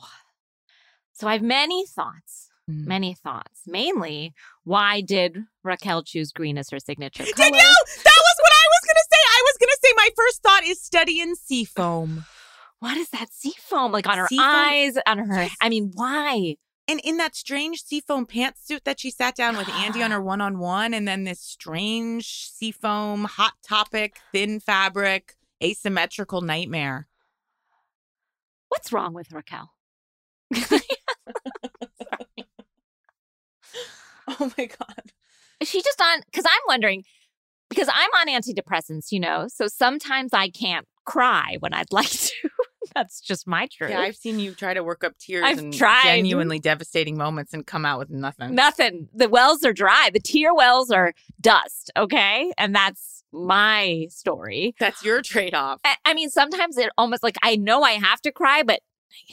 [1.13, 2.49] So I have many thoughts.
[2.69, 2.87] Mm.
[2.87, 3.61] Many thoughts.
[3.67, 7.51] Mainly, why did Raquel choose green as her signature color?
[7.51, 9.21] That was what I was going to say.
[9.21, 12.25] I was going to say my first thought is study in seafoam.
[12.79, 13.91] What is that seafoam?
[13.91, 14.45] Like on her seafoam?
[14.47, 15.47] eyes, on her.
[15.61, 16.57] I mean, why?
[16.87, 20.41] And in that strange seafoam pantsuit that she sat down with Andy on her one
[20.41, 27.07] on one, and then this strange seafoam, hot topic, thin fabric, asymmetrical nightmare.
[28.69, 29.71] What's wrong with Raquel?
[34.27, 35.11] oh my God.
[35.59, 36.21] Is she just on?
[36.25, 37.05] Because I'm wondering,
[37.69, 42.49] because I'm on antidepressants, you know, so sometimes I can't cry when I'd like to.
[42.93, 43.89] That's just my truth.
[43.89, 46.03] Yeah, I've seen you try to work up tears I've tried.
[46.03, 48.53] genuinely devastating moments and come out with nothing.
[48.53, 49.09] Nothing.
[49.13, 50.11] The wells are dry.
[50.13, 51.91] The tear wells are dust.
[51.97, 52.51] Okay.
[52.57, 54.75] And that's my story.
[54.79, 55.79] That's your trade off.
[55.83, 58.79] I, I mean, sometimes it almost like I know I have to cry, but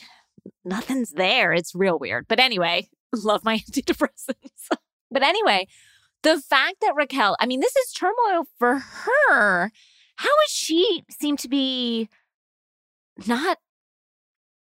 [0.64, 1.52] nothing's there.
[1.52, 2.26] It's real weird.
[2.28, 4.68] But anyway, love my antidepressants.
[5.10, 5.68] but anyway,
[6.22, 9.70] the fact that Raquel, I mean, this is turmoil for her.
[10.16, 12.08] How is she seem to be
[13.26, 13.58] not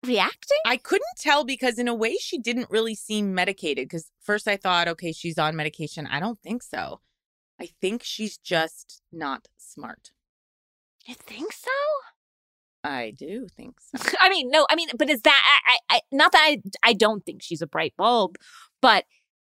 [0.05, 0.57] reacting?
[0.65, 3.85] I couldn't tell because in a way she didn't really seem medicated.
[3.85, 6.07] Because first I thought, okay, she's on medication.
[6.07, 7.01] I don't think so.
[7.59, 10.11] I think she's just not smart.
[11.05, 11.69] You think so?
[12.83, 14.03] I do think so.
[14.19, 17.23] I mean, no, I mean, but is that I, I not that I I don't
[17.23, 18.37] think she's a bright bulb,
[18.81, 19.05] but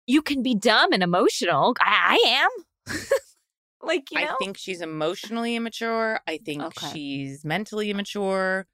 [0.08, 1.76] you can be dumb and emotional.
[1.80, 2.96] I, I am.
[3.82, 4.34] like, you know?
[4.34, 6.20] I think she's emotionally immature.
[6.28, 6.88] I think okay.
[6.92, 8.68] she's mentally immature.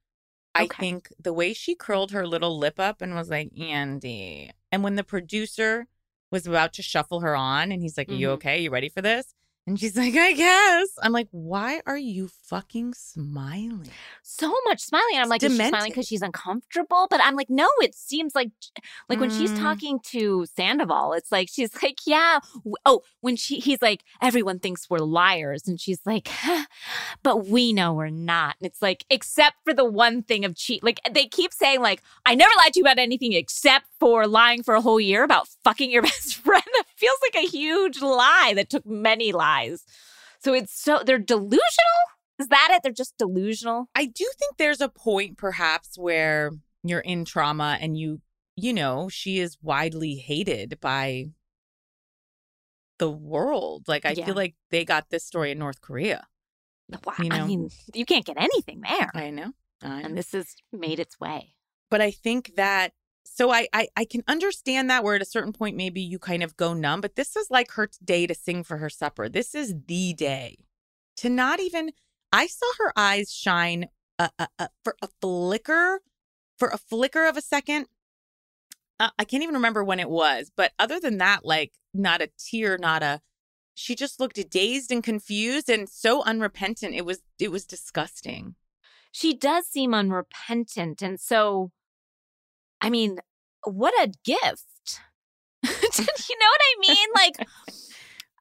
[0.55, 0.79] I okay.
[0.79, 4.51] think the way she curled her little lip up and was like, Andy.
[4.71, 5.87] And when the producer
[6.31, 8.33] was about to shuffle her on and he's like, Are you mm-hmm.
[8.35, 8.61] okay?
[8.61, 9.33] You ready for this?
[9.67, 10.89] And she's like, I guess.
[11.03, 13.89] I'm like, why are you fucking smiling?
[14.23, 15.13] So much smiling.
[15.13, 17.05] And I'm like, is she smiling because she's uncomfortable?
[17.07, 18.49] But I'm like, no, it seems like
[19.09, 19.59] like when she's mm.
[19.59, 22.39] talking to Sandoval, it's like she's like, yeah.
[22.83, 25.67] Oh, when she he's like, everyone thinks we're liars.
[25.67, 26.29] And she's like,
[27.23, 28.55] but we know we're not.
[28.59, 30.83] And it's like, except for the one thing of cheat.
[30.83, 34.63] Like they keep saying, like, I never lied to you about anything except for lying
[34.63, 36.63] for a whole year about fucking your best friend.
[36.99, 39.85] Feels like a huge lie that took many lies.
[40.41, 41.59] So it's so they're delusional.
[42.37, 42.83] Is that it?
[42.83, 43.89] They're just delusional.
[43.95, 46.51] I do think there's a point perhaps where
[46.83, 48.21] you're in trauma and you
[48.57, 51.27] you know, she is widely hated by
[52.97, 53.85] the world.
[53.87, 54.25] Like I yeah.
[54.25, 56.27] feel like they got this story in North Korea.
[57.05, 57.13] Wow.
[57.19, 57.35] You know?
[57.35, 59.09] I mean, you can't get anything there.
[59.13, 59.53] I know.
[59.81, 60.05] I know.
[60.05, 61.55] And this has made its way.
[61.89, 62.91] But I think that
[63.33, 66.43] so I, I I can understand that where at a certain point maybe you kind
[66.43, 69.29] of go numb, but this is like her day to sing for her supper.
[69.29, 70.57] This is the day
[71.17, 71.91] to not even.
[72.31, 73.87] I saw her eyes shine
[74.19, 76.01] a, a, a, for a flicker,
[76.57, 77.87] for a flicker of a second.
[78.99, 82.29] Uh, I can't even remember when it was, but other than that, like not a
[82.37, 83.21] tear, not a.
[83.73, 86.93] She just looked dazed and confused and so unrepentant.
[86.93, 88.55] It was it was disgusting.
[89.11, 91.71] She does seem unrepentant, and so
[92.81, 93.19] I mean,
[93.63, 95.01] what a gift.
[95.63, 97.07] you know what I mean?
[97.15, 97.47] Like,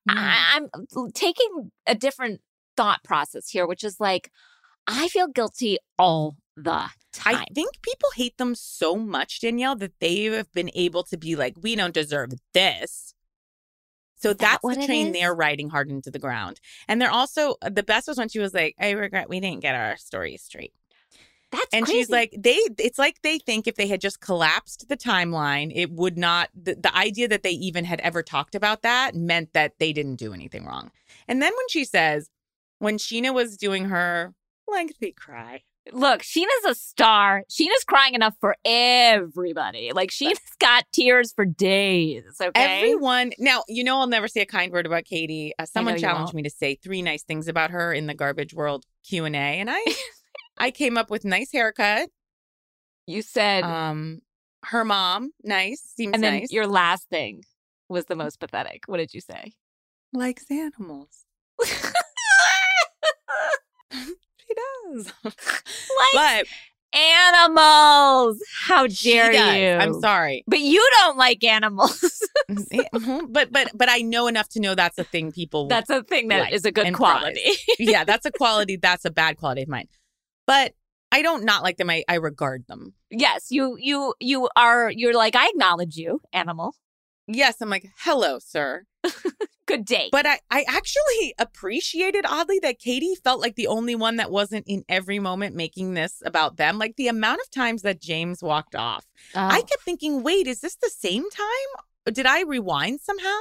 [0.09, 2.41] I, I'm taking a different
[2.77, 4.31] thought process here, which is like,
[4.87, 7.37] I feel guilty all the time.
[7.37, 11.37] I think people hate them so much, Danielle, that they have been able to be
[11.37, 13.15] like, we don't deserve this.
[14.17, 16.61] So that that's the train they're riding hard into the ground.
[16.89, 19.77] And they're also, the best was when she was like, I regret we didn't get
[19.77, 20.73] our story straight.
[21.51, 21.99] That's and crazy.
[21.99, 22.59] she's like, they.
[22.79, 26.51] It's like they think if they had just collapsed the timeline, it would not.
[26.55, 30.17] The, the idea that they even had ever talked about that meant that they didn't
[30.17, 30.91] do anything wrong.
[31.27, 32.29] And then when she says,
[32.79, 34.35] when Scheana was doing her
[34.67, 37.45] lengthy cry, Look, Scheana's a star.
[37.51, 39.93] Scheana's crying enough for everybody.
[39.93, 42.25] Like Scheana's got tears for days.
[42.41, 42.53] Okay.
[42.55, 45.53] Everyone now, you know, I'll never say a kind word about Katie.
[45.59, 48.85] Uh, someone challenged me to say three nice things about her in the Garbage World
[49.05, 49.85] Q and A, and I,
[50.59, 52.09] I came up with nice haircut.
[53.07, 54.21] You said, Um,
[54.65, 56.53] her mom, nice, seems and then nice.
[56.53, 57.43] your last thing
[57.89, 58.83] was the most pathetic.
[58.87, 59.53] What did you say?
[60.13, 61.25] likes animals.
[63.93, 65.35] she does, like
[66.15, 66.47] but
[66.99, 68.39] animals.
[68.67, 69.77] How dare you?
[69.79, 72.05] I'm sorry, But you don't like animals.
[72.51, 73.27] Mhm.
[73.31, 75.67] but but but I know enough to know that's a thing people.
[75.67, 77.43] That's a thing that Like is a good quality.
[77.79, 78.77] yeah, that's a quality.
[78.77, 79.87] That's a bad quality of mine.
[80.49, 80.73] But
[81.13, 81.89] I don't not like them.
[81.91, 82.95] I, I regard them.
[83.11, 86.75] yes, you you you are you're like I acknowledge you, animal.
[87.29, 88.85] Yes, I'm like, hello, sir.
[89.67, 90.09] Good day.
[90.11, 94.65] But I, I actually appreciated oddly that Katie felt like the only one that wasn't
[94.67, 96.79] in every moment making this about them.
[96.79, 99.05] Like the amount of times that James walked off.
[99.35, 99.63] I Oh.
[99.63, 102.15] kept thinking, wait, is this the same time?
[102.15, 103.39] Did I rewind somehow?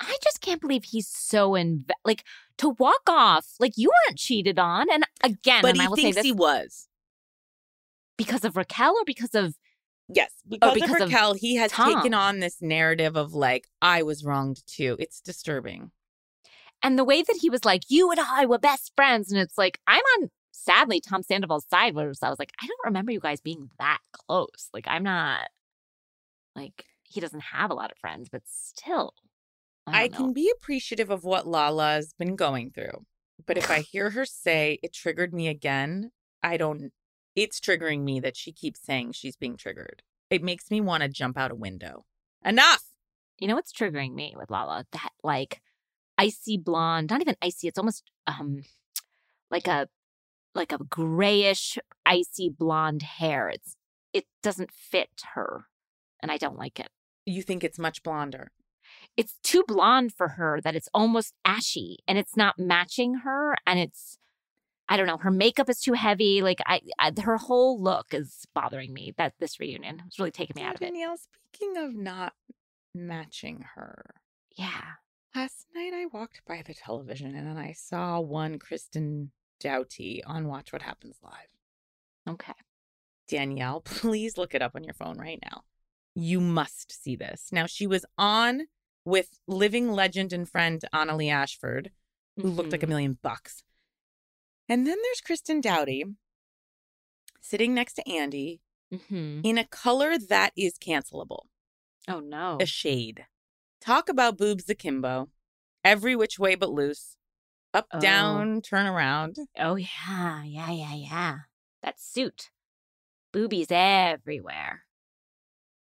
[0.00, 2.24] I just can't believe he's so inve- like
[2.58, 3.46] to walk off.
[3.60, 6.24] Like you weren't cheated on, and again, But and he I will say thinks this
[6.26, 6.88] he was.
[8.16, 9.56] because of Raquel or because of
[10.08, 11.94] Yes, because, because of of Raquel, he has Tom.
[11.94, 14.96] taken on this narrative of like, I was wronged too.
[14.98, 15.92] It's disturbing.
[16.82, 19.56] and the way that he was like, you and I were best friends, and it's
[19.56, 21.94] like I'm on sadly Tom Sandoval's side.
[21.94, 24.68] Where I was like, I don't remember you guys being that close.
[24.74, 25.48] Like I'm not
[26.54, 29.14] like he doesn't have a lot of friends, but still,
[29.86, 33.04] I, I, can be appreciative of what Lala's been going through.
[33.46, 36.10] But if I hear her say it triggered me again,
[36.42, 36.92] I don't
[37.36, 40.02] it's triggering me that she keeps saying she's being triggered.
[40.30, 42.04] It makes me want to jump out a window.
[42.44, 42.84] Enough.
[43.38, 44.86] You know what's triggering me with Lala?
[44.92, 45.60] That like
[46.16, 48.62] icy blonde, not even icy, it's almost um
[49.50, 49.88] like a
[50.54, 53.48] like a grayish icy blonde hair.
[53.48, 53.76] It's
[54.12, 55.66] it doesn't fit her
[56.22, 56.88] and I don't like it.
[57.26, 58.52] You think it's much blonder.
[59.16, 63.78] It's too blonde for her that it's almost ashy and it's not matching her and
[63.78, 64.18] it's
[64.86, 66.42] I don't know, her makeup is too heavy.
[66.42, 69.14] Like I, I her whole look is bothering me.
[69.16, 70.86] That this reunion was really taking me out of it.
[70.86, 72.34] Danielle, speaking of not
[72.94, 74.14] matching her,
[74.56, 74.82] Yeah.
[75.34, 80.48] last night I walked by the television and then I saw one Kristen Doute on
[80.48, 81.48] Watch What Happens Live.
[82.28, 82.52] Okay.
[83.28, 85.62] Danielle, please look it up on your phone right now.
[86.14, 87.48] You must see this.
[87.52, 88.64] Now, she was on
[89.04, 91.90] with living legend and friend Annaleigh Ashford,
[92.36, 92.88] who looked like a Mhm.
[92.90, 93.62] million bucks.
[94.68, 96.16] And then there's Kristen Doute
[97.40, 99.44] sitting next to Andy Mhm.
[99.44, 101.46] in a color that is cancelable
[102.08, 102.58] Oh no.
[102.60, 103.26] a shade.
[103.80, 105.30] Talk about boobs akimbo,
[105.84, 107.16] every which way but loose,
[107.74, 108.00] up, Oh.
[108.00, 109.36] down, turn around.
[109.56, 111.38] Oh yeah, yeah, yeah, yeah.
[111.82, 112.50] That suit.
[113.32, 114.86] Boobies everywhere.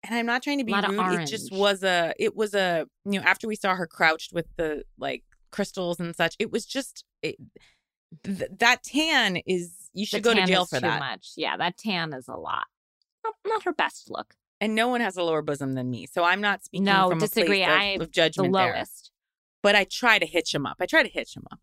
[0.10, 1.22] And I'm not trying to be rude.
[1.22, 4.48] It just was a it was a you know after we saw her crouched with
[4.58, 7.36] the like crystals and such, it was just it,
[8.24, 11.00] th- that tan is you should The go to jail for too that.
[11.00, 11.32] much.
[11.38, 12.66] Yeah, that tan is a lot.
[13.24, 14.36] Not, not her best look.
[14.62, 17.20] And no one has a lower bosom than me, so I'm not speaking No, from
[17.20, 17.62] disagree.
[17.64, 18.74] a place of, I- of The judgment there.
[18.74, 19.12] lowest.
[19.66, 20.78] But I try to hitch him up.
[20.80, 21.60] I try to hitch him up.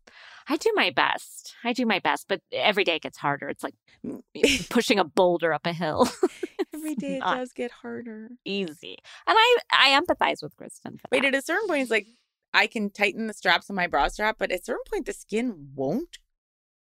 [0.49, 1.55] I do my best.
[1.63, 3.47] I do my best, but every day gets harder.
[3.47, 3.75] It's like
[4.69, 6.09] pushing a boulder up a hill.
[6.73, 8.27] every day it does get harder.
[8.43, 8.97] easy.
[9.25, 11.33] And I I empathize with Kristen Wait, that.
[11.33, 12.07] at a certain point, it's like
[12.53, 15.13] I can tighten the straps on my bra strap, but at a certain point, the
[15.13, 16.17] skin won't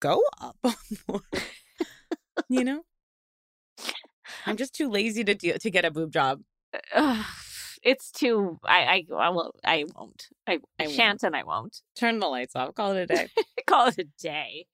[0.01, 0.57] go up.
[2.49, 2.85] you know,
[4.47, 6.41] I'm just too lazy to do, to get a boob job.
[6.95, 7.27] Ugh,
[7.83, 10.29] it's too I I I will I won't.
[10.47, 10.93] I, I won't.
[10.97, 11.83] shan't and I won't.
[11.97, 12.75] Turn the lights off.
[12.75, 13.29] Call it a day.
[13.67, 14.67] Call it a day.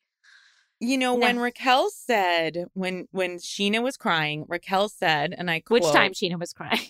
[0.81, 1.27] you know, No.
[1.27, 6.13] when Raquel said when when Scheana was crying, Raquel said, and I quote, Which time
[6.13, 6.81] Scheana was crying?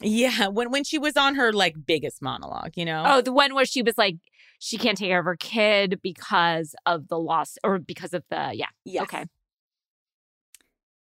[0.00, 3.02] Yeah, when when she was on her like biggest monologue, you know.
[3.04, 4.14] Oh, the one where she was like,
[4.60, 8.52] she can't take care of her kid because of the loss or because of the,
[8.54, 8.66] yeah.
[8.84, 9.02] yes.
[9.02, 9.24] Okay.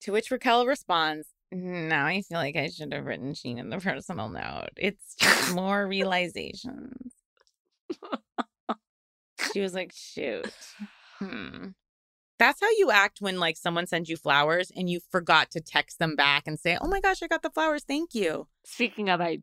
[0.01, 3.77] To which Raquel responds, "No, I feel like I should have written Sheen in the
[3.79, 4.69] personal note.
[4.77, 7.13] It's just more realizations."
[9.53, 10.51] she was like, "Shoot."
[11.19, 11.69] Hmm.
[12.39, 15.97] That's how you act when like someone sends you flowers and you forgot to text
[15.97, 17.83] them back and say, "Oh my gosh, I got the flowers.
[17.83, 19.39] Thank you." Speaking of, I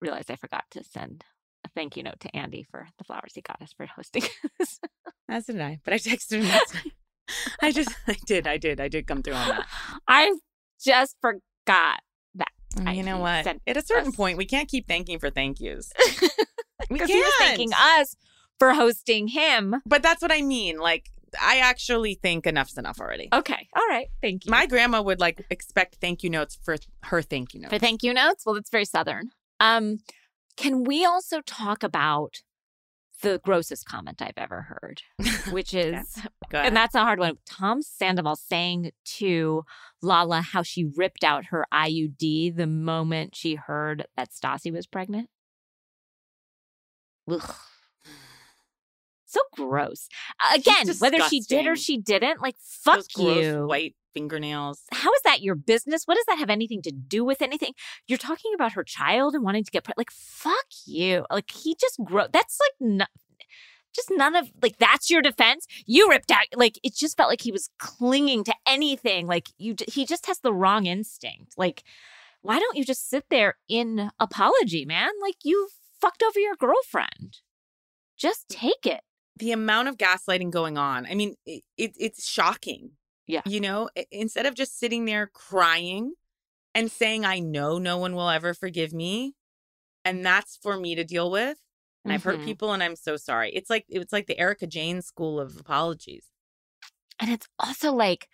[0.00, 1.24] realized I forgot to send
[1.64, 4.22] a thank you note to Andy for the flowers he got us for hosting
[4.58, 4.78] this.
[5.28, 6.60] As did I, but I texted him.
[7.60, 9.66] I just, I did, I did, I did come through on that.
[10.06, 10.32] I
[10.82, 12.00] just forgot
[12.34, 12.48] that.
[12.84, 13.46] I- you know what?
[13.46, 15.92] At a certain us- point, we can't keep thanking for thank yous.
[16.90, 18.14] We Because he was thanking us
[18.60, 19.76] for hosting him.
[19.86, 20.78] But that's what I mean.
[20.78, 21.08] Like,
[21.40, 23.28] I actually think enough's enough already.
[23.32, 23.66] Okay.
[23.74, 24.06] All right.
[24.22, 24.50] Thank you.
[24.50, 27.72] My grandma would like expect thank you notes for her thank you notes.
[27.72, 28.44] For thank you notes?
[28.46, 29.30] Well, that's very Southern.
[29.58, 29.98] Um,
[30.56, 32.42] can we also talk about
[33.22, 35.02] the grossest comment I've ever heard,
[35.50, 36.18] which is,
[36.52, 37.38] and that's a hard one.
[37.46, 39.64] Tom Sandoval saying to
[40.02, 45.28] Lala how she ripped out her IUD the moment she heard that Stassi was pregnant.
[47.30, 47.54] Ugh.
[49.28, 50.08] So gross.
[50.54, 53.66] Again, whether she did or she didn't, like, fuck Those you.
[53.66, 54.80] white fingernails.
[54.92, 56.04] How is that your business?
[56.06, 57.72] What does that have anything to do with anything?
[58.06, 61.26] You're talking about her child and wanting to get like fuck you.
[61.30, 62.24] Like he just grow.
[62.32, 63.04] That's like no,
[63.94, 65.66] just none of like that's your defense.
[65.84, 69.26] You ripped out like it just felt like he was clinging to anything.
[69.26, 71.52] Like you, he just has the wrong instinct.
[71.58, 71.84] Like
[72.40, 75.10] why don't you just sit there in apology, man?
[75.20, 75.68] Like you
[76.00, 77.38] fucked over your girlfriend.
[78.16, 79.00] Just take it
[79.38, 81.04] the amount of gaslighting going on.
[81.04, 82.92] I mean, it, it's shocking.
[83.26, 83.42] Yeah.
[83.44, 86.12] You know, instead of just sitting there crying
[86.74, 89.34] and saying, I know no one will ever forgive me.
[90.04, 91.58] And that's for me to deal with.
[92.04, 92.12] And mm-hmm.
[92.12, 92.44] I've hurt mm-hmm.
[92.44, 93.50] people and I'm so sorry.
[93.52, 96.26] It's like it's like the Erika Jayne school of apologies.
[97.18, 98.28] And it's also like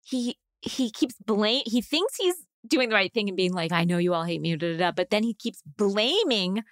[0.00, 3.84] he he keeps blame he thinks he's doing the right thing and being like, I
[3.84, 6.62] know you all hate me, da, da, da, but then he keeps blaming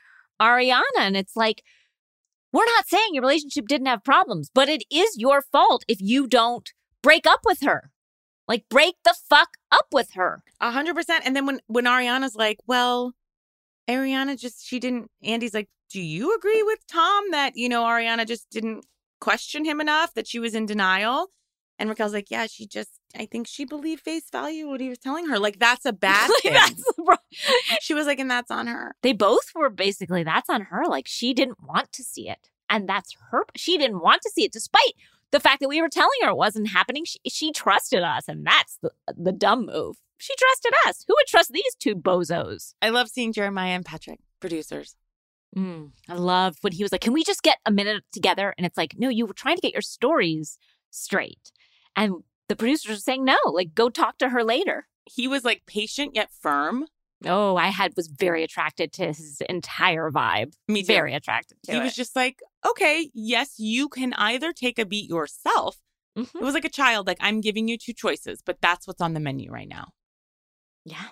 [0.40, 0.80] Ariana.
[0.98, 1.62] And it's like,
[2.52, 6.26] we're not saying your relationship didn't have problems, but it is your fault if you
[6.26, 6.70] don't
[7.06, 7.90] break up with her.
[8.48, 10.42] Like break the fuck up with her.
[10.60, 11.24] A hundred percent.
[11.24, 13.14] And then when when Ariana's like, well,
[13.88, 18.26] Ariana just she didn't Andy's like, do you agree with Tom that, you know, Ariana
[18.26, 18.84] just didn't
[19.20, 21.28] question him enough, that she was in denial?
[21.78, 24.98] And Raquel's like, yeah, she just, I think she believed face value what he was
[24.98, 25.38] telling her.
[25.38, 26.54] Like, that's a bad thing.
[26.54, 26.82] that's,
[27.82, 28.96] she was like, and that's on her.
[29.02, 30.84] They both were basically, that's on her.
[30.86, 32.48] Like, she didn't want to see it.
[32.70, 33.44] And that's her.
[33.54, 34.94] She didn't want to see it, despite
[35.36, 37.04] the fact that we were telling her it wasn't happening.
[37.04, 38.24] She, she trusted us.
[38.26, 39.96] And that's the, the dumb move.
[40.16, 41.04] She trusted us.
[41.06, 42.72] Who would trust these two bozos?
[42.80, 44.96] I love seeing Jeremiah and Patrick, producers.
[45.56, 48.54] Mm, I love when he was like, Can we just get a minute together?
[48.56, 50.58] And it's like, No, you were trying to get your stories
[50.90, 51.52] straight.
[51.94, 52.14] And
[52.48, 54.86] the producers are saying, no, like go talk to her later.
[55.04, 56.86] He was like patient yet firm.
[57.24, 60.52] Oh, I had was very attracted to his entire vibe.
[60.68, 60.86] Me too.
[60.86, 61.82] Very attracted to He it.
[61.82, 65.78] was just like, okay, yes, you can either take a beat yourself.
[66.16, 66.38] Mm-hmm.
[66.38, 69.14] It was like a child, like, I'm giving you two choices, but that's what's on
[69.14, 69.88] the menu right now.
[70.84, 71.08] Yeah.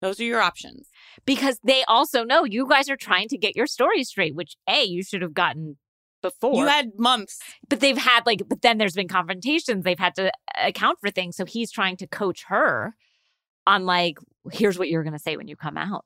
[0.00, 0.88] Those are your options.
[1.24, 4.84] Because they also know you guys are trying to get your story straight, which A,
[4.84, 5.76] you should have gotten
[6.22, 6.54] before.
[6.54, 7.38] You had months.
[7.68, 9.84] But they've had like, but then there's been confrontations.
[9.84, 11.36] They've had to account for things.
[11.36, 12.94] So he's trying to coach her
[13.66, 14.18] on like,
[14.52, 16.04] here's what you're going to say when you come out.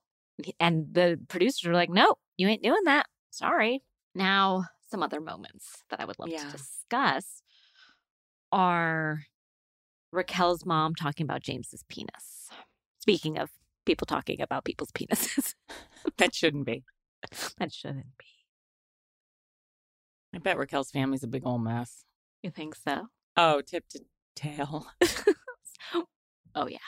[0.58, 3.06] And the producers are like, no, you ain't doing that.
[3.30, 3.82] Sorry.
[4.14, 6.44] Now, some other moments that I would love yeah.
[6.44, 7.42] to discuss
[8.52, 9.22] are
[10.12, 12.50] Raquel's mom talking about James's penis.
[13.00, 13.50] Speaking of
[13.86, 15.54] people talking about people's penises,
[16.18, 16.84] that shouldn't be.
[17.58, 18.26] that shouldn't be.
[20.34, 22.04] I bet Raquel's family's a big old mess.
[22.42, 23.06] You think so?
[23.36, 24.00] Oh, tip to
[24.36, 24.86] tail.
[26.54, 26.78] oh, yeah.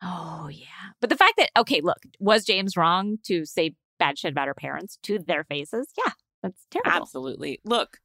[0.00, 0.92] Oh, yeah.
[1.00, 4.54] But the fact that, okay, look, was James wrong to say bad shit about her
[4.54, 5.88] parents to their faces?
[5.98, 6.12] Yeah,
[6.44, 6.90] that's terrible.
[7.02, 7.60] Absolutely.
[7.64, 8.00] Look,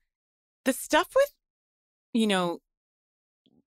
[0.65, 1.33] the stuff with,
[2.13, 2.59] you know,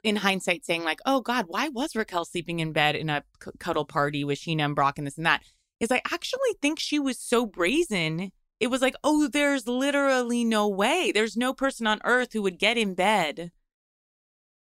[0.02, 3.50] in hindsight saying like, oh God, why was Raquel sleeping in bed in a c-
[3.60, 5.42] cuddle party with Scheana and Brock and this and that?
[5.78, 8.32] Is I actually think she was so brazen
[8.62, 11.10] it was like, oh, there's literally no way.
[11.12, 13.50] There's no person on earth who would get in bed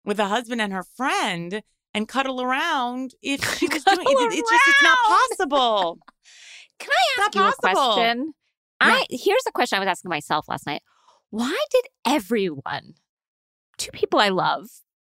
[0.03, 1.63] with a husband and her friend
[1.93, 4.33] and cuddle around if she was doing it.
[4.33, 5.99] It's just it's not possible.
[6.79, 7.69] Can I ask you possible.
[7.69, 8.33] a question?
[8.81, 10.81] I here's a question I was asking myself last night.
[11.29, 12.95] Why did everyone,
[13.77, 14.69] two people I love,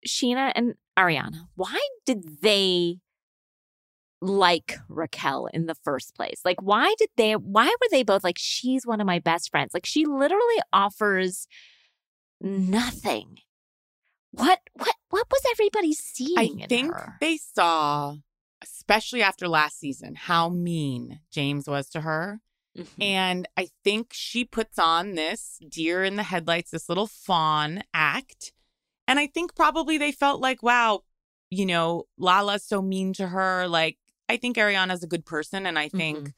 [0.07, 2.99] Scheana and Ariana, why did they
[4.21, 6.41] like Raquel in the first place?
[6.43, 9.73] Like, why did they, why were they both like, she's one of my best friends?
[9.73, 11.47] Like, she literally offers
[12.41, 13.39] nothing.
[14.31, 16.61] What, what, what was everybody seeing?
[16.63, 17.15] I think her?
[17.21, 18.15] they saw,
[18.61, 22.41] especially after last season, how mean James was to her.
[22.79, 23.01] Mm-hmm.
[23.01, 28.53] And I think she puts on this deer in the headlights, this little fawn act.
[29.07, 31.01] And I think probably they felt like, wow,
[31.49, 33.67] you know, Lala's so mean to her.
[33.67, 33.97] Like,
[34.29, 36.29] I think Ariana's a good person, and I think mm-hmm.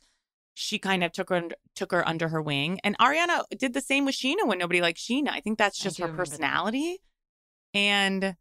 [0.53, 2.79] she kind of took her took her under her wing.
[2.83, 5.29] And Ariana did the same with Scheana when nobody liked Scheana.
[5.29, 6.99] I think that's just her personality.
[7.73, 8.35] And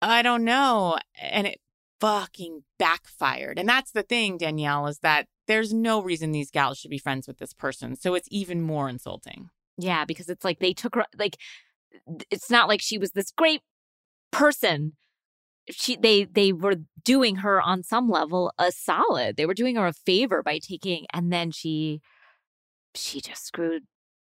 [0.00, 1.60] I don't know, and it
[2.02, 3.60] fucking backfired.
[3.60, 7.28] And that's the thing, Danielle, is that there's no reason these gals should be friends
[7.28, 7.94] with this person.
[7.94, 9.50] So it's even more insulting.
[9.78, 11.36] Yeah, because it's like they took her like
[12.28, 13.60] it's not like she was this great
[14.32, 14.94] person.
[15.70, 19.36] She they they were doing her on some level a solid.
[19.36, 22.00] They were doing her a favor by taking and then she
[22.94, 23.84] she just screwed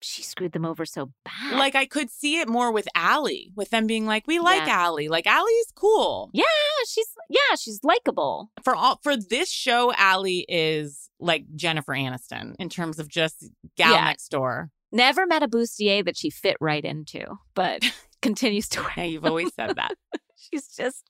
[0.01, 1.59] she screwed them over so bad.
[1.59, 4.85] Like I could see it more with Allie, with them being like, we like yeah.
[4.85, 5.09] Allie.
[5.09, 6.31] Like Allie's cool.
[6.33, 6.45] Yeah,
[6.87, 8.51] she's yeah, she's likable.
[8.63, 13.95] For all for this show, Allie is like Jennifer Aniston in terms of just gal
[13.95, 14.05] yeah.
[14.05, 14.71] next door.
[14.91, 17.25] Never met a bustier that she fit right into,
[17.55, 17.85] but
[18.23, 18.93] continues to wear.
[18.97, 19.95] Yeah, you've always said that.
[20.37, 21.05] She's just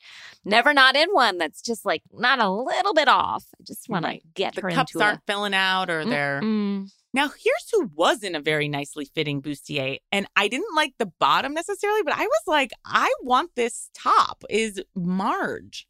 [0.45, 3.45] never not in one that's just like not a little bit off.
[3.61, 5.23] I just want to get the her cups aren't a...
[5.27, 6.41] filling out or they're.
[6.41, 6.91] Mm-mm.
[7.15, 9.99] Now, here's who wasn't a very nicely fitting bustier.
[10.13, 14.45] And I didn't like the bottom necessarily, but I was like, I want this top
[14.51, 15.87] is Marge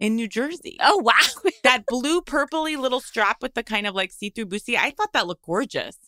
[0.00, 0.78] in New Jersey.
[0.80, 1.14] Oh, wow.
[1.62, 4.78] that blue purpley little strap with the kind of like see through bustier.
[4.78, 5.98] I thought that looked gorgeous.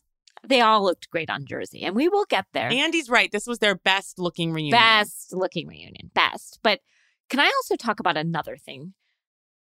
[0.46, 2.70] They all looked great on Jersey, and we will get there.
[2.70, 3.30] Andy's right.
[3.30, 4.70] This was their best looking reunion.
[4.70, 6.10] Best looking reunion.
[6.14, 6.60] Best.
[6.62, 6.80] But
[7.28, 8.94] can I also talk about another thing?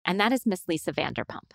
[0.04, 1.50] And that is Miss Lisa Vanderpump.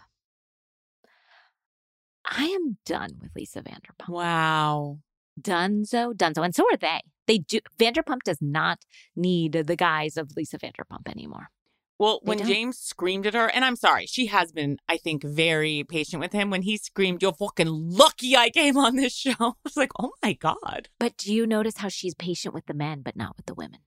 [2.28, 4.10] I am done with Lisa Vanderpump.
[4.10, 5.00] Wow.
[5.40, 6.44] Dunzo, Dunzo.
[6.44, 7.02] And so are they.
[7.28, 8.80] They do Vanderpump does not
[9.16, 11.50] need the guys of Lisa Vanderpump anymore.
[12.00, 12.48] Well, they when don't.
[12.48, 16.32] James screamed at her, and I'm sorry, she has been, I think, very patient with
[16.32, 16.50] him.
[16.50, 19.32] When he screamed, You're fucking lucky I came on this show.
[19.40, 20.90] I was like, Oh my God.
[21.00, 23.80] But do you notice how she's patient with the men, but not with the women?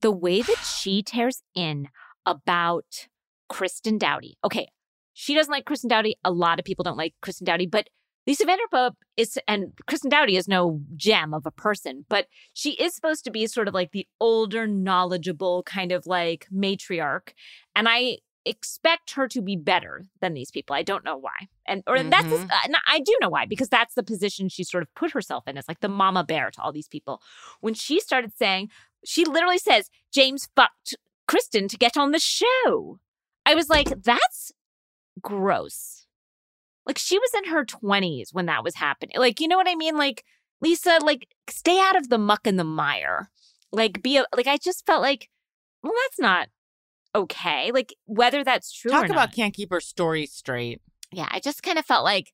[0.00, 1.88] The way that she tears in
[2.24, 3.08] about
[3.48, 4.36] Kristen Doute.
[4.44, 4.68] Okay,
[5.12, 6.14] she doesn't like Kristen Doute.
[6.24, 7.88] A lot of people don't like Kristen Doute, but
[8.26, 12.94] Lisa Vanderpump is, and Kristen Doute is no gem of a person, but she is
[12.94, 17.30] supposed to be sort of like the older, knowledgeable kind of like matriarch.
[17.74, 20.74] And I expect her to be better than these people.
[20.74, 21.48] I don't know why.
[21.66, 22.10] And, or mm-hmm.
[22.10, 25.48] that's, uh, I do know why, because that's the position she sort of put herself
[25.48, 27.20] in as like the mama bear to all these people.
[27.60, 28.70] When she started saying,
[29.04, 30.96] she literally says, James fucked
[31.26, 33.00] Kristen to get on the show.
[33.44, 34.52] I was like, that's
[35.22, 36.06] gross.
[36.86, 39.16] Like she was in her 20s when that was happening.
[39.16, 39.96] Like, you know what I mean?
[39.96, 40.24] Like,
[40.60, 43.30] Lisa, like, stay out of the muck and the mire.
[43.72, 45.28] Like, be a, like, I just felt like,
[45.82, 46.48] well, that's not
[47.14, 47.72] okay.
[47.72, 49.34] Like, whether that's true Talk about not.
[49.34, 50.80] can't keep her story straight.
[51.10, 52.32] Yeah, I just kind of felt like,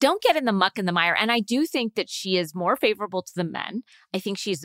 [0.00, 1.16] don't get in the muck and the mire.
[1.18, 3.82] And I do think that she is more favorable to the men.
[4.14, 4.64] I think she's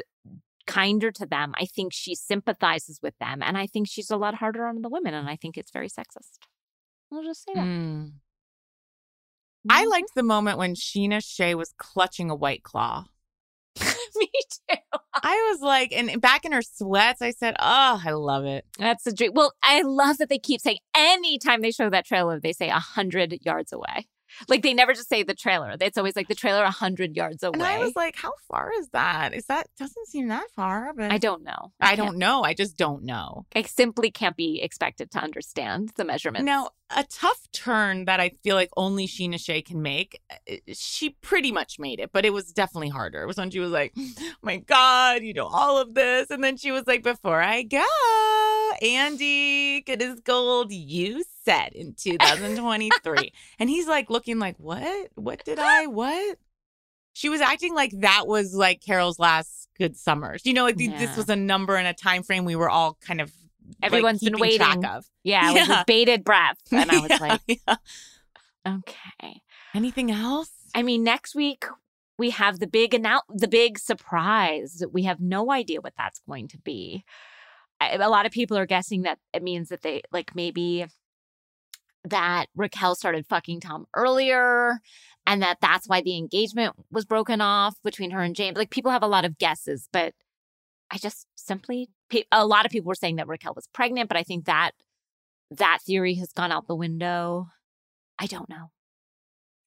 [0.67, 1.53] kinder to them.
[1.59, 3.41] I think she sympathizes with them.
[3.41, 5.13] And I think she's a lot harder on the women.
[5.13, 6.37] And I think it's very sexist.
[7.11, 7.65] I'll just say that.
[7.65, 8.11] Mm.
[9.69, 13.05] I liked the moment when Scheana Shay was clutching a white claw.
[14.15, 14.29] Me
[14.69, 14.77] too.
[15.13, 19.05] I was like, and back in her sweats, I said, "Oh, I love it." That's
[19.05, 19.31] a dream.
[19.33, 22.79] Well, I love that they keep saying anytime they show that trailer, they say a
[22.79, 24.07] hundred yards away.
[24.47, 25.75] Like they never just say the trailer.
[25.79, 27.53] It's always like the trailer a hundred yards away.
[27.53, 29.33] And I was like, how far is that?
[29.33, 30.93] Is that doesn't seem that far?
[30.93, 31.71] But I don't know.
[31.79, 32.43] I, I don't know.
[32.43, 33.45] I just don't know.
[33.55, 36.45] I simply can't be expected to understand the measurements.
[36.45, 40.19] Now, a tough turn that I feel like only Scheana Shay can make.
[40.47, 43.23] Eh, she pretty much made it, but it was definitely harder.
[43.23, 44.09] It was when she was like, oh
[44.41, 47.85] "My God, you know all of this," and then she was like, "Before I go,
[48.81, 50.71] Andy, get his gold.
[50.71, 55.09] You said in 2023," and he's like looking like, "What?
[55.15, 55.87] What did I?
[55.87, 56.37] What?"
[57.13, 60.45] She was acting like that was like Carol's last good summers.
[60.45, 60.97] You know, like yeah.
[60.97, 63.31] this was a number and a time frame we were all kind of
[63.81, 64.85] everyone's like, been waiting.
[64.85, 65.05] of.
[65.23, 65.79] Yeah, yeah.
[65.79, 66.57] with bated breath.
[66.71, 67.75] And I was yeah, like, yeah.
[68.67, 69.41] okay.
[69.73, 70.51] Anything else?
[70.73, 71.65] I mean, next week
[72.17, 74.83] we have the big annou- the big surprise.
[74.91, 77.03] We have no idea what that's going to be.
[77.79, 80.85] I, a lot of people are guessing that it means that they like maybe
[82.03, 84.79] that Raquel started fucking Tom earlier
[85.27, 88.57] and that that's why the engagement was broken off between her and James.
[88.57, 90.13] Like people have a lot of guesses, but
[90.89, 91.89] I just simply
[92.31, 94.71] a lot of people were saying that Raquel was pregnant, but I think that
[95.51, 97.47] that theory has gone out the window.
[98.17, 98.71] I don't know.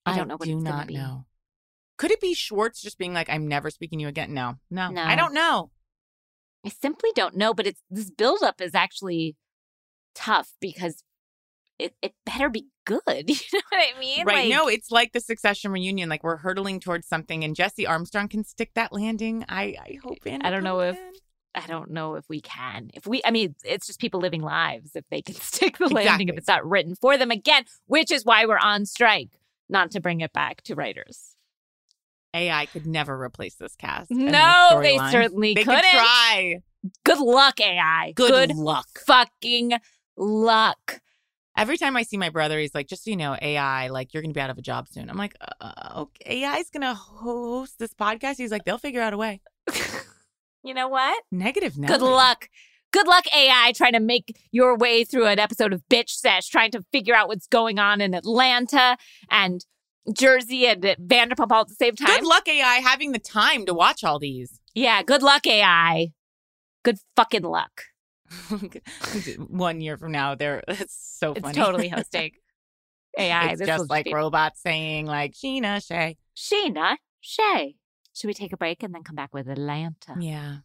[0.07, 1.27] I don't know what do it's not know.
[1.97, 4.35] Could it be Schwartz just being like, "I'm never speaking to you again"?
[4.35, 5.03] No, no, no.
[5.03, 5.71] I don't know.
[6.65, 7.55] I simply don't know.
[7.55, 9.37] But it's this buildup is actually
[10.15, 11.05] tough because
[11.79, 13.31] it, it better be good.
[13.31, 14.27] You know what I mean?
[14.27, 14.49] Right.
[14.49, 16.09] Like, no, it's like the succession reunion.
[16.09, 19.45] Like we're hurtling towards something and Jesse Armstrong can stick that landing.
[19.49, 20.99] I, I hope I don't know if
[21.55, 22.91] I don't know if we can.
[22.95, 26.03] If we, I mean, it's just people living lives if they can stick the landing
[26.03, 26.29] exactly.
[26.29, 29.31] if it's not written for them again, which is why we're on strike,
[29.69, 31.37] not to bring it back to writers.
[32.35, 34.11] AI could never replace this cast.
[34.11, 35.83] No, they certainly they couldn't.
[35.83, 36.57] Could try.
[37.05, 38.13] Good luck, AI.
[38.17, 38.89] Good, Good luck.
[39.07, 39.75] Fucking
[40.17, 41.01] luck.
[41.57, 44.23] Every time I see my brother, he's like, just so you know, AI, like, you're
[44.23, 45.09] going to be out of a job soon.
[45.09, 48.37] I'm like, uh, okay, AI is going to host this podcast.
[48.39, 49.41] He's like, they'll figure out a way.
[50.65, 51.23] you know what?
[51.31, 51.97] Negative Nelly.
[51.97, 52.49] Good luck.
[52.93, 56.71] Good luck, AI, trying to make your way through an episode of Bitch Sesh, trying
[56.73, 58.97] to figure out what's going on in Atlanta
[59.31, 59.65] and
[60.13, 62.21] Jersey and Vanderpump all at the same time.
[62.21, 64.61] Good luck, AI, having the time to watch all these.
[64.75, 66.13] Yeah, good luck, AI.
[66.85, 67.83] Good fucking luck.
[69.49, 71.49] One year from now, there it's so funny.
[71.49, 72.33] It's totally hosting
[73.19, 73.51] AI.
[73.51, 74.15] It's just like be...
[74.15, 76.17] robots saying like Scheana Shay.
[76.37, 77.77] Scheana Shay.
[78.15, 80.15] Should we take a break and then come back with Atlanta?
[80.19, 80.59] Yeah.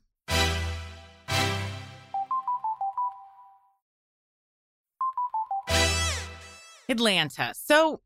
[6.90, 7.54] Atlanta.
[7.56, 8.02] So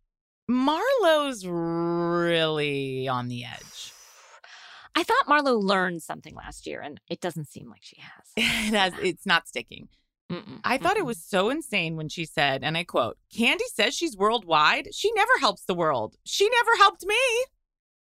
[0.47, 3.92] Marlo's really on the edge.
[4.95, 8.31] I thought Marlo learned something last year, and it doesn't seem like she has.
[8.37, 8.93] it has.
[9.01, 9.87] It's not sticking.
[10.31, 11.01] Mm-mm, I thought mm-mm.
[11.01, 14.89] it was so insane when she said, and I quote, Kandi says she's worldwide.
[14.93, 16.15] She never helps the world.
[16.23, 17.15] She never helped me.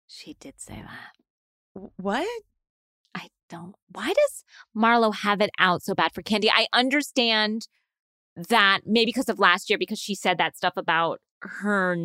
[0.07, 1.91] She did say that.
[1.97, 2.27] What?
[3.13, 3.75] I don't.
[3.91, 4.43] Why does
[4.75, 6.47] Marlo have it out so bad for Kandi?
[6.53, 7.67] I understand
[8.35, 11.97] that maybe because of last year, because she said that stuff about her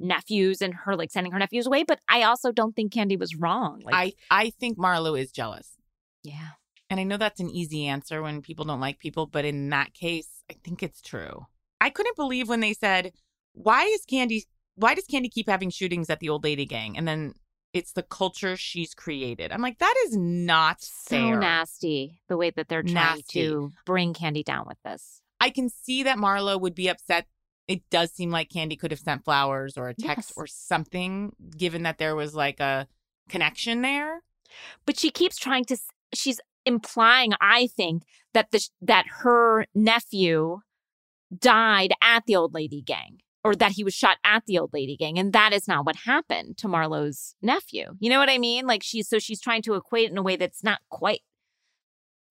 [0.00, 1.84] nephews and her like sending her nephews away.
[1.84, 3.82] But I also don't think Kandi was wrong.
[3.84, 5.76] Like, I I think Marlo is jealous.
[6.22, 6.48] Yeah.
[6.88, 9.94] And I know that's an easy answer when people don't like people, but in that
[9.94, 11.46] case, I think it's true.
[11.80, 13.12] I couldn't believe when they said,
[13.52, 14.42] "Why is Kandi
[14.74, 17.34] Why does Kandi keep having shootings at the old lady gang?" And then
[17.72, 19.52] it's the culture she's created.
[19.52, 21.38] I'm like, that is not so fair.
[21.38, 22.20] nasty.
[22.28, 23.42] The way that they're trying nasty.
[23.42, 25.22] to bring Kandi down with this.
[25.40, 27.26] I can see that Marlo would be upset
[27.70, 30.32] it does seem like Kandi could have sent flowers or a text yes.
[30.36, 32.88] or something, given that there was like a
[33.28, 34.24] connection there.
[34.84, 35.76] But she keeps trying to.
[36.12, 38.02] She's implying, I think,
[38.34, 40.62] that the that her nephew
[41.38, 44.96] died at the old lady gang or that he was shot at the old lady
[44.96, 47.94] gang and that is not what happened to Marlo's nephew.
[48.00, 48.66] You know what I mean?
[48.66, 51.20] Like she's so she's trying to equate it in a way that's not quite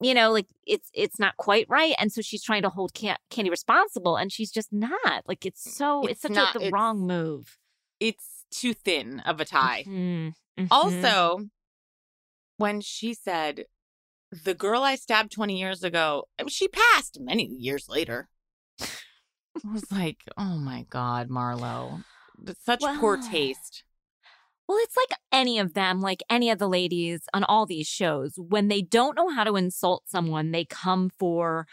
[0.01, 3.49] you know, like it's it's not quite right, and so she's trying to hold Kandi
[3.49, 5.23] responsible, and she's just not.
[5.27, 7.57] Like it's so it's, it's such not, a, the wrong move.
[7.99, 9.83] It's too thin of a tie.
[9.87, 10.29] Mm-hmm.
[10.61, 10.65] Mm-hmm.
[10.71, 11.49] Also,
[12.57, 13.65] when she said,
[14.31, 18.29] "The girl I stabbed twenty years ago," I mean, she passed many years later.
[18.81, 22.03] I was like, "Oh my god, Marlo."
[22.63, 23.83] Such well, poor taste.
[24.69, 28.35] Well, it's like any of them, like any of the ladies on all these shows,
[28.37, 31.65] when they don't know how to insult someone, they come for,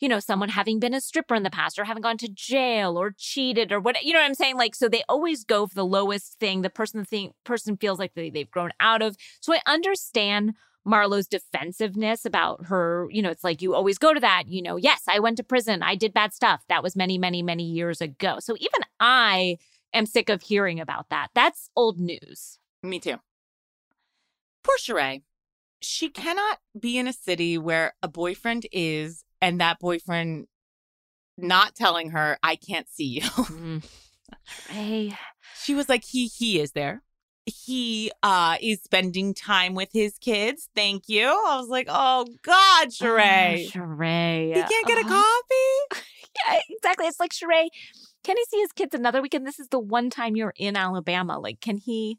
[0.00, 2.98] you know, someone having been a stripper in the past or having gone to jail
[2.98, 4.56] or cheated or what, you know what I'm saying?
[4.56, 8.00] Like, so they always go for the lowest thing, the person the thing, person feels
[8.00, 9.16] like they, they've grown out of.
[9.40, 14.18] So I understand Marlo's defensiveness about her, you know, it's like you always go to
[14.18, 16.64] that, you know, yes, I went to prison, I did bad stuff.
[16.68, 18.38] That was many, many, many years ago.
[18.40, 19.58] So even I
[19.92, 21.28] am sick of hearing about that.
[21.34, 22.58] That's old news.
[22.82, 23.16] Me too.
[24.62, 25.22] Poor Sheree.
[25.80, 30.46] She cannot be in a city where a boyfriend is and that boyfriend
[31.38, 33.20] not telling her, I can't see you.
[33.22, 33.84] mm.
[34.68, 35.16] Hey.
[35.62, 37.02] She was like, he he is there.
[37.46, 40.68] He uh is spending time with his kids.
[40.74, 41.26] Thank you.
[41.26, 43.66] I was like, oh God, Sheree.
[43.66, 44.54] Oh, Sheree.
[44.54, 46.02] He can't get a coffee.
[46.48, 47.06] yeah, exactly.
[47.06, 47.68] It's like Sheree
[48.22, 49.46] can he see his kids another weekend?
[49.46, 51.38] This is the one time you're in Alabama.
[51.38, 52.18] Like, can he?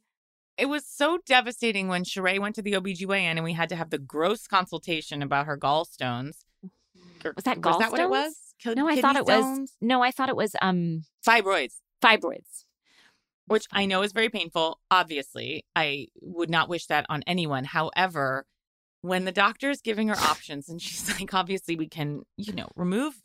[0.57, 3.89] It was so devastating when Sheree went to the OBGYN and we had to have
[3.89, 6.43] the gross consultation about her gallstones.
[7.23, 7.65] Was that gallstones?
[7.65, 8.35] Was that what it was?
[8.75, 9.59] no, I thought it stones?
[9.59, 9.77] was.
[9.81, 11.75] No, I thought it was um fibroids.
[12.03, 12.65] Fibroids.
[13.47, 14.79] Which I know is very painful.
[14.89, 17.63] Obviously, I would not wish that on anyone.
[17.63, 18.45] However,
[19.01, 22.69] when the doctor is giving her options and she's like, obviously, we can, you know,
[22.75, 23.15] remove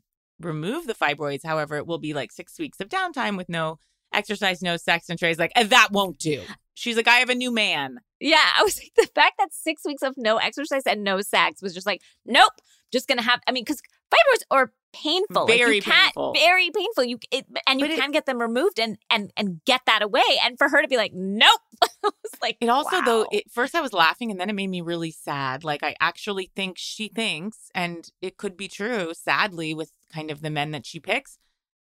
[0.40, 1.44] remove the fibroids.
[1.44, 3.78] However, it will be like six weeks of downtime with no
[4.12, 5.08] exercise, no sex.
[5.08, 6.42] And Trey's like, that won't do.
[6.74, 8.00] She's like, I have a new man.
[8.20, 8.44] Yeah.
[8.58, 11.74] I was like, the fact that six weeks of no exercise and no sex was
[11.74, 12.52] just like, nope,
[12.92, 13.80] just gonna have, I mean, because
[14.10, 14.72] fibroids are
[15.02, 15.46] painful.
[15.46, 16.32] Very like painful.
[16.34, 17.04] Very painful.
[17.04, 20.02] You it, and you but can it, get them removed and and and get that
[20.02, 20.22] away.
[20.42, 21.60] And for her to be like, nope,
[22.02, 22.12] was
[22.42, 23.04] like it also wow.
[23.04, 23.26] though.
[23.30, 25.64] It, first I was laughing, and then it made me really sad.
[25.64, 29.12] Like I actually think she thinks, and it could be true.
[29.14, 31.38] Sadly, with kind of the men that she picks,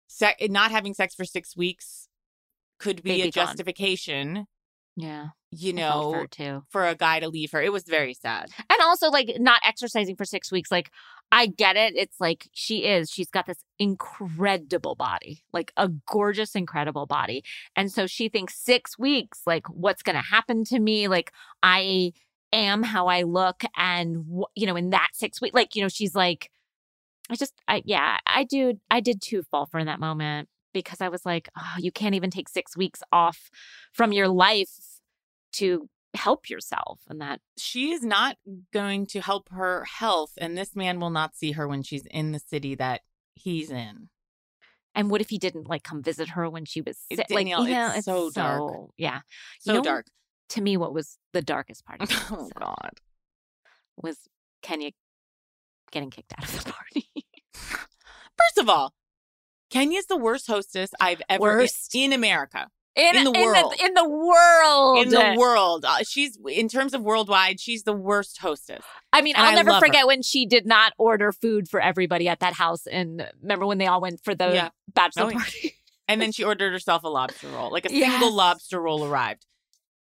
[0.06, 2.08] se- not having sex for six weeks
[2.78, 4.46] could be Baby a justification.
[4.96, 6.26] Yeah you know,
[6.70, 7.62] for a guy to leave her.
[7.62, 8.50] It was very sad.
[8.58, 10.70] And also, like, not exercising for six weeks.
[10.70, 10.90] Like,
[11.32, 11.94] I get it.
[11.96, 13.10] It's like she is.
[13.10, 17.44] She's got this incredible body, like a gorgeous, incredible body.
[17.76, 21.08] And so she thinks six weeks, like, what's going to happen to me?
[21.08, 22.12] Like, I
[22.52, 23.62] am how I look.
[23.76, 26.50] And, you know, in that six weeks, like, you know, she's like,
[27.30, 28.74] I just, I yeah, I do.
[28.90, 32.14] I did too fall for in that moment because I was like, oh, you can't
[32.14, 33.50] even take six weeks off
[33.92, 35.00] from your life
[35.54, 38.36] to help yourself, and that she is not
[38.72, 42.32] going to help her health, and this man will not see her when she's in
[42.32, 43.00] the city that
[43.34, 44.08] he's in.
[44.94, 47.26] And what if he didn't like come visit her when she was sick?
[47.30, 48.90] Like, you know, it's, so dark.
[48.96, 49.20] Yeah,
[49.60, 50.06] so you know, dark.
[50.50, 52.02] To me, what was the darkest part?
[52.02, 53.00] Of this oh God.
[53.96, 54.18] was
[54.62, 54.90] Kenya
[55.90, 57.08] getting kicked out of the party.
[57.54, 58.94] First of all,
[59.70, 61.94] Kenya's the worst hostess I've ever Worst.
[61.94, 62.68] in America.
[62.96, 63.74] in, In the world.
[63.82, 68.38] in the world, In the world, uh, she's in terms of worldwide, she's the worst
[68.38, 68.82] hostess.
[69.12, 69.86] I mean, And I'll I never love her.
[69.86, 72.86] forget when she did not order food for everybody at that house.
[72.86, 74.68] And remember when they all went for the Yeah.
[74.92, 75.74] bachelor Oh, party?
[76.08, 77.70] And then she ordered herself a lobster roll.
[77.72, 78.10] Like a Yes.
[78.12, 79.46] single lobster roll arrived.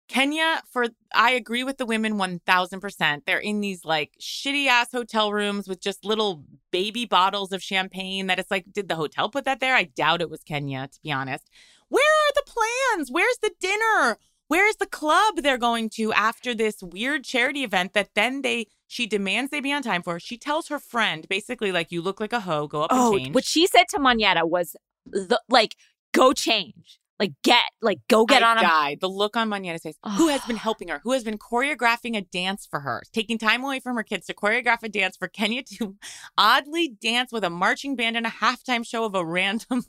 [0.08, 3.22] Kenya, for I agree with the women 1000%.
[3.26, 8.26] They're in these like shitty ass hotel rooms with just little baby bottles of champagne
[8.26, 9.74] that it's like, did the hotel put that there?
[9.74, 11.48] I doubt it was Kenya, to be honest.
[11.88, 13.10] Where are the plans?
[13.10, 14.18] Where's the dinner?
[14.48, 19.06] Where's the club they're going to after this weird charity event that then they she
[19.06, 20.20] demands they be on time for?
[20.20, 23.24] She tells her friend basically like you look like a hoe, go up Oh, and
[23.24, 23.34] change.
[23.34, 24.76] what she said to Monyetta was
[25.06, 25.76] the, like,
[26.12, 27.00] go change.
[27.20, 28.62] Like, get, like, go get I on a.
[28.62, 28.98] died.
[29.00, 29.96] The look on Monyetta's face.
[30.16, 31.00] Who has been helping her?
[31.04, 33.02] Who has been choreographing a dance for her?
[33.12, 35.96] Taking time away from her kids to choreograph a dance for Kenya to
[36.38, 39.84] oddly dance with a marching band in a halftime show of a random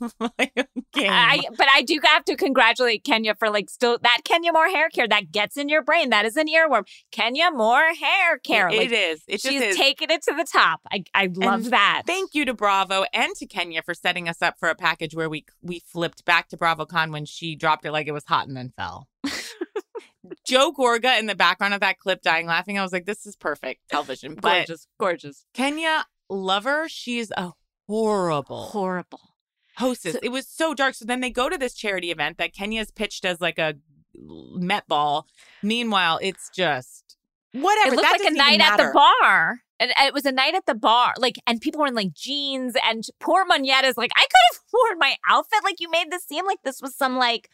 [0.92, 1.10] game.
[1.10, 4.88] I, but I do have to congratulate Kenya for like still that Kenya Moore hair
[4.88, 6.10] care that gets in your brain.
[6.10, 6.86] That is an earworm.
[7.10, 8.68] Kenya Moore hair care.
[8.68, 9.22] It like, is.
[9.26, 9.76] It just she's is.
[9.76, 10.80] taken it to the top.
[10.92, 12.02] I, I love And that.
[12.06, 15.28] Thank you to Bravo and to Kenya for setting us up for a package where
[15.28, 18.54] we we flipped back to BravoCon when she dropped it like it was hot and
[18.54, 19.08] then fell.
[20.44, 22.78] Joe Gorga in the background of that clip dying laughing.
[22.78, 24.34] I was like, this is perfect television.
[24.34, 27.52] But gorgeous, gorgeous, Kenya Lover, she's a
[27.88, 29.20] horrible horrible.
[29.76, 30.14] hostess.
[30.14, 30.94] So- it was so dark.
[30.94, 33.74] So then they go to this charity event that Kenya's pitched as like a
[34.18, 35.26] Met ball.
[35.62, 37.16] Meanwhile, it's just
[37.52, 37.92] whatever.
[37.92, 39.60] It looks that like a night at the bar.
[39.78, 41.12] And uh, it was a night at the bar.
[41.18, 44.98] Like, and people were in like jeans, and poor Monyetta's like, I could have worn
[44.98, 45.60] my outfit.
[45.64, 47.50] Like, you made this seem like this was some like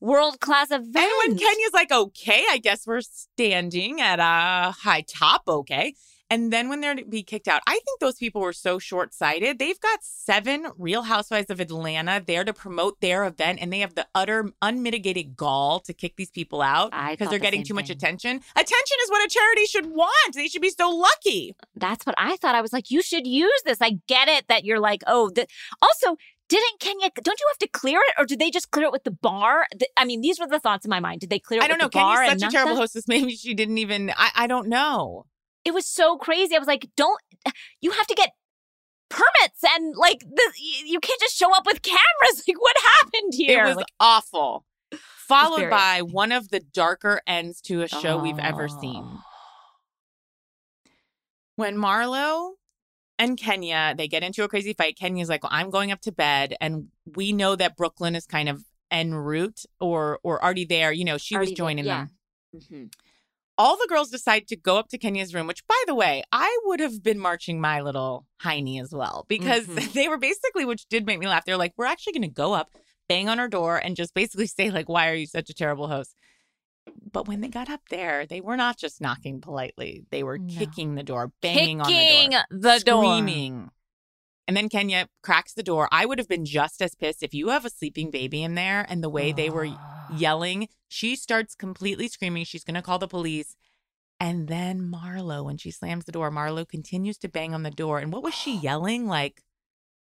[0.00, 0.96] world class event.
[0.96, 5.94] And when Kenya's like, okay, I guess we're standing at a high top, okay.
[6.32, 9.12] And then when they're to be kicked out, I think those people were so short
[9.12, 9.58] sighted.
[9.58, 13.96] They've got seven Real Housewives of Atlanta there to promote their event, and they have
[13.96, 17.90] the utter unmitigated gall to kick these people out because they're the getting too much
[17.90, 18.40] attention.
[18.56, 20.34] Attention is what a charity should want.
[20.34, 21.54] They should be so lucky.
[21.76, 22.54] That's what I thought.
[22.54, 23.82] I was like, you should use this.
[23.82, 25.46] I get it that you're like, oh, the-
[25.82, 26.16] also,
[26.48, 29.04] didn't Kenya, don't you have to clear it or did they just clear it with
[29.04, 29.66] the bar?
[29.98, 31.20] I mean, these were the thoughts in my mind.
[31.20, 31.86] Did they clear it I don't know.
[31.86, 32.24] with the bar?
[32.24, 33.06] Kenya's such a terrible hostess.
[33.06, 34.10] Maybe she didn't even.
[34.16, 35.26] I, I don't know.
[35.64, 36.54] It was so crazy.
[36.56, 37.20] I was like, don't,
[37.80, 38.30] you have to get
[39.08, 40.52] permits and like, the,
[40.84, 42.42] you can't just show up with cameras.
[42.48, 43.64] Like, what happened here?
[43.64, 44.64] It was Like, awful.
[45.28, 49.02] Followed by one of the darker ends to a show we've ever seen.
[49.06, 49.20] Oh.
[51.56, 52.52] When Marlo
[53.18, 56.12] and Kenya they get into a crazy fight, Kenya's like, "Well, I'm going up to
[56.12, 60.92] bed," and we know that Brooklyn is kind of en route or or already there.
[60.92, 62.06] You know, she Already was there, joining yeah.
[62.52, 62.60] them.
[62.90, 62.92] Mhm.
[63.62, 66.58] All the girls decide to go up to Kenya's room, which, by the way, I
[66.64, 69.76] would have been marching my little hiney as well because Mhm.
[69.94, 71.44] they were basically, which did make me laugh.
[71.44, 72.70] They're like, "We're actually going to go up,
[73.08, 75.86] bang on her door, and just basically say like, why are you such a terrible
[75.86, 76.16] host?"
[77.12, 80.58] But when they got up there, they were not just knocking politely; they were No.
[80.58, 83.02] kicking the door, banging Kicking on the door, the door.
[84.52, 85.88] And then Kenya cracks the door.
[85.90, 88.84] I would have been just as pissed if you have a sleeping baby in there
[88.86, 89.66] and the way they were
[90.14, 90.68] yelling.
[90.88, 92.44] She starts completely screaming.
[92.44, 93.56] She's going to call the police.
[94.20, 97.98] And then Marlo, when she slams the door, Marlo continues to bang on the door.
[97.98, 99.06] And what was she yelling?
[99.06, 99.42] Like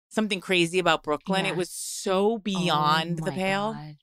[0.09, 1.45] something crazy about Brooklyn.
[1.45, 3.75] It was so oh beyond Oh the pale.
[3.75, 3.97] God.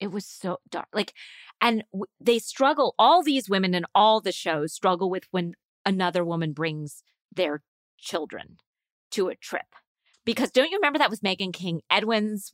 [0.00, 0.88] It was so dark.
[0.92, 1.12] Like,
[1.60, 2.96] and w- they struggle.
[2.98, 5.52] All these women in all the shows struggle with when
[5.86, 7.62] another woman brings their
[7.98, 8.56] children
[9.12, 9.66] to a trip.
[10.24, 12.52] Because don't you remember that was Meghan King Edwin's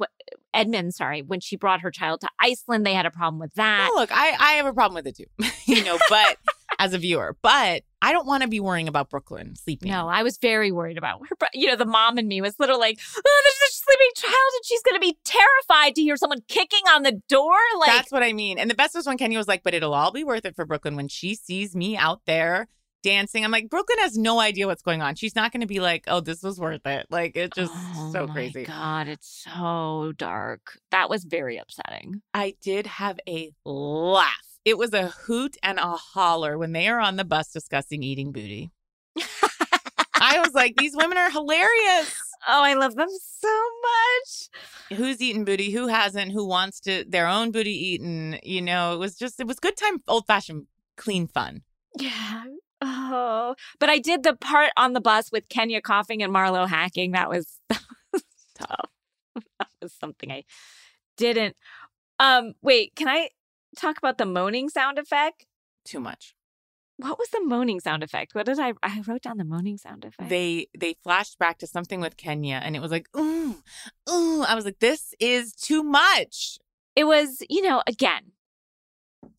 [0.53, 3.91] Edmund, sorry, when she brought her child to Iceland, they had a problem with that.
[3.91, 6.39] Oh, look, I, I have a problem with it too, you know, but
[6.79, 9.91] as a viewer, but I don't want to be worrying about Brooklyn sleeping.
[9.91, 11.49] No, I was very worried about her.
[11.53, 14.65] You know, the mom in me was little like, oh, there's a sleeping child and
[14.65, 17.57] she's going to be terrified to hear someone kicking on the door.
[17.81, 18.59] Like, That's what I mean.
[18.59, 20.65] And the best was when Kenny was like, but it'll all be worth it for
[20.65, 22.69] Brooklyn when she sees me out there
[23.05, 23.45] dancing.
[23.45, 25.15] I'm like, Brooklyn has no idea what's going on.
[25.15, 27.07] She's not going to be like, oh, this was worth it.
[27.11, 28.65] Like, it's just oh so my crazy.
[28.65, 30.79] God, it's so dark.
[30.91, 32.23] That was very upsetting.
[32.33, 34.33] I did have a laugh.
[34.65, 38.33] It was a hoot and a holler when they are on the bus discussing eating
[38.33, 38.73] booty.
[40.15, 42.19] I was like, these women are hilarious.
[42.49, 44.99] Oh, I love them so much.
[44.99, 45.71] Who's eaten booty?
[45.71, 46.33] Who hasn't?
[46.33, 48.39] Who wants to their own booty eaten?
[48.43, 51.63] You know, it was just it was good time, old fashioned, clean fun.
[51.99, 52.45] Yeah.
[52.87, 57.13] Oh, but I did the part on the bus with Kenya coughing and Marlo hacking.
[57.13, 57.81] That was, that
[58.13, 58.25] was
[58.55, 58.91] tough.
[59.59, 60.45] That was something I
[61.17, 61.57] didn't.
[62.21, 63.31] Um, wait, can I
[63.77, 65.47] talk about the moaning sound effect?
[65.85, 66.35] Too much.
[66.97, 68.35] What was the moaning sound effect?
[68.35, 68.75] What did I?
[68.83, 70.29] I wrote down the moaning sound effect.
[70.29, 73.57] They they flashed back to something with Kenya, and it was like, ooh,
[74.09, 74.43] ooh.
[74.43, 76.59] I was like, this is too much.
[76.95, 78.33] It was, you know, again,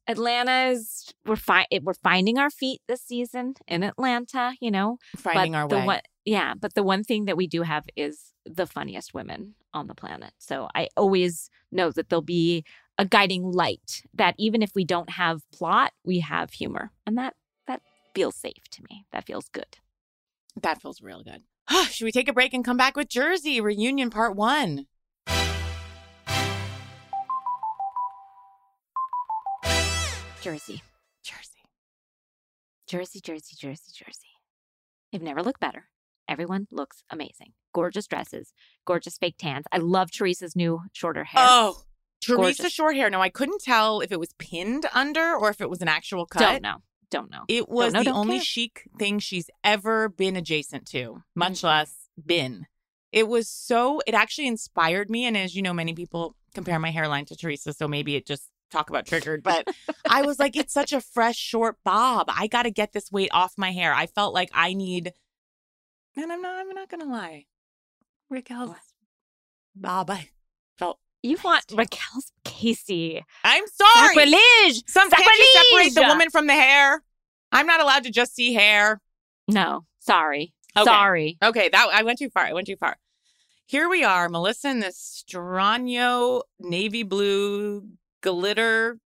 [0.08, 4.54] Atlanta's we're fi- we're finding our feet this season in Atlanta.
[4.60, 5.86] You know, finding but our the way.
[5.86, 9.88] One, yeah, but the one thing that we do have is the funniest women on
[9.88, 10.34] the planet.
[10.38, 12.64] So I always know that there'll be
[12.98, 14.04] a guiding light.
[14.14, 17.34] That even if we don't have plot, we have humor, and that
[17.68, 17.82] that
[18.14, 19.06] feels safe to me.
[19.12, 19.78] That feels good.
[20.62, 21.44] That feels real good.
[21.92, 24.88] Should we take a break and come back with Jersey reunion part one?
[30.46, 30.84] Jersey,
[31.24, 31.64] Jersey.
[32.88, 34.30] Jersey, Jersey, Jersey, Jersey.
[35.12, 35.86] They've never looked better.
[36.30, 37.54] Everyone looks amazing.
[37.74, 38.54] Gorgeous dresses,
[38.86, 39.66] gorgeous fake tans.
[39.72, 41.44] I love Teresa's new shorter hair.
[41.50, 41.82] Oh,
[42.22, 42.72] Teresa Gorgeous.
[42.72, 43.10] short hair.
[43.10, 46.28] No, I couldn't tell if it was pinned under or if it was an actual
[46.28, 46.42] cut.
[46.42, 46.78] don't know.
[47.10, 47.46] Don't know.
[47.48, 48.44] It was know, the only care.
[48.46, 51.64] chic thing she's ever been adjacent to, much Mhm.
[51.64, 52.68] less been.
[53.12, 55.26] It was so, it actually inspired me.
[55.26, 57.74] And as you know, many people compare my hairline to Teresa.
[57.74, 59.44] So maybe it just talk about triggered.
[59.44, 59.68] But
[60.10, 62.28] I was like, it's such a fresh, short bob.
[62.30, 63.94] I got to get this weight off my hair.
[63.94, 65.14] I felt like I need,
[66.16, 67.46] and I'm not, I'm not going to lie.
[68.30, 68.76] Raquel's
[69.76, 70.30] bob, I
[70.78, 73.24] felt, You want Raquel's Casey.
[73.44, 74.08] I'm sorry.
[74.16, 74.84] Sacrilege!
[74.88, 77.04] Some can't you separate the woman from the hair?
[77.52, 79.00] I'm not allowed to just see hair.
[79.48, 80.54] No, sorry.
[80.76, 80.86] Okay.
[80.86, 81.38] Sorry.
[81.42, 82.44] Okay, that I went too far.
[82.44, 82.98] I went too far.
[83.68, 87.88] Here we are, Melissa in this Strano navy blue
[88.26, 88.98] glitter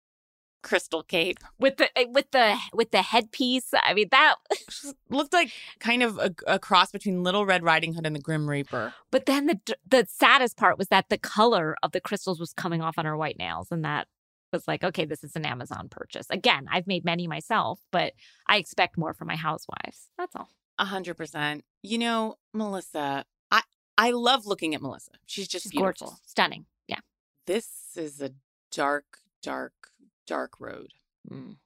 [0.61, 1.37] crystal cape.
[1.57, 3.69] With the eh, with the with the headpiece.
[3.73, 4.35] I mean that
[5.09, 8.49] Looked like kind of a, a cross between Little Red Riding Hood and the Grim
[8.49, 8.93] Reaper.
[9.11, 12.81] but then the the saddest part was that the color of the crystals was coming
[12.81, 14.07] off on her white nails and that
[14.51, 16.25] was like, okay, this is an Amazon purchase.
[16.31, 18.13] Again, I've made many myself, but
[18.47, 20.09] I expect more from my housewives.
[20.17, 20.49] That's all.
[20.79, 21.63] A hundred percent.
[21.83, 23.61] You know, Melissa, I
[23.97, 25.11] I love looking at Melissa.
[25.25, 26.07] She's just She's beautiful.
[26.07, 26.21] gorgeous.
[26.25, 26.65] Stunning.
[26.87, 26.99] Yeah.
[27.45, 28.31] This is a
[28.71, 29.73] dark, dark,
[30.27, 30.93] dark road.
[31.29, 31.57] Mm.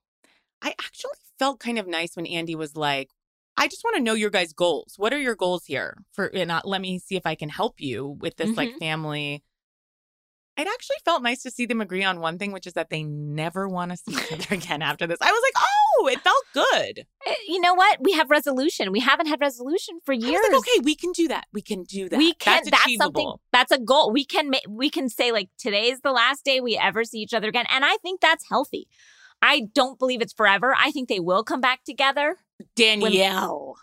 [0.61, 3.09] I actually felt kind of nice when Andy was like,
[3.57, 4.95] I just want to know your guys' goals.
[4.97, 5.97] What are your goals here?
[6.11, 9.43] For and uh, let me see if I can help you with this like family.
[10.55, 13.03] It actually felt nice to see them agree on one thing, which is that they
[13.03, 15.17] never want to see each other again after this.
[15.19, 15.63] I was like,
[16.07, 17.05] it felt good.
[17.25, 17.99] Eh, You know what?
[18.01, 18.91] We have resolution.
[18.91, 20.41] We haven't had resolution for years.
[20.49, 21.45] like, okay, we can do that.
[21.53, 22.17] We can do that.
[22.17, 22.63] We can.
[22.65, 23.33] That's That's, something.
[23.51, 24.11] That's a goal.
[24.11, 24.49] We can.
[24.49, 27.65] ma- We can say like today's the last day we ever see each other again,
[27.69, 28.87] and I think that's healthy.
[29.41, 30.73] I don't believe it's forever.
[30.77, 32.37] I think they will come back together.
[32.75, 33.75] Danielle.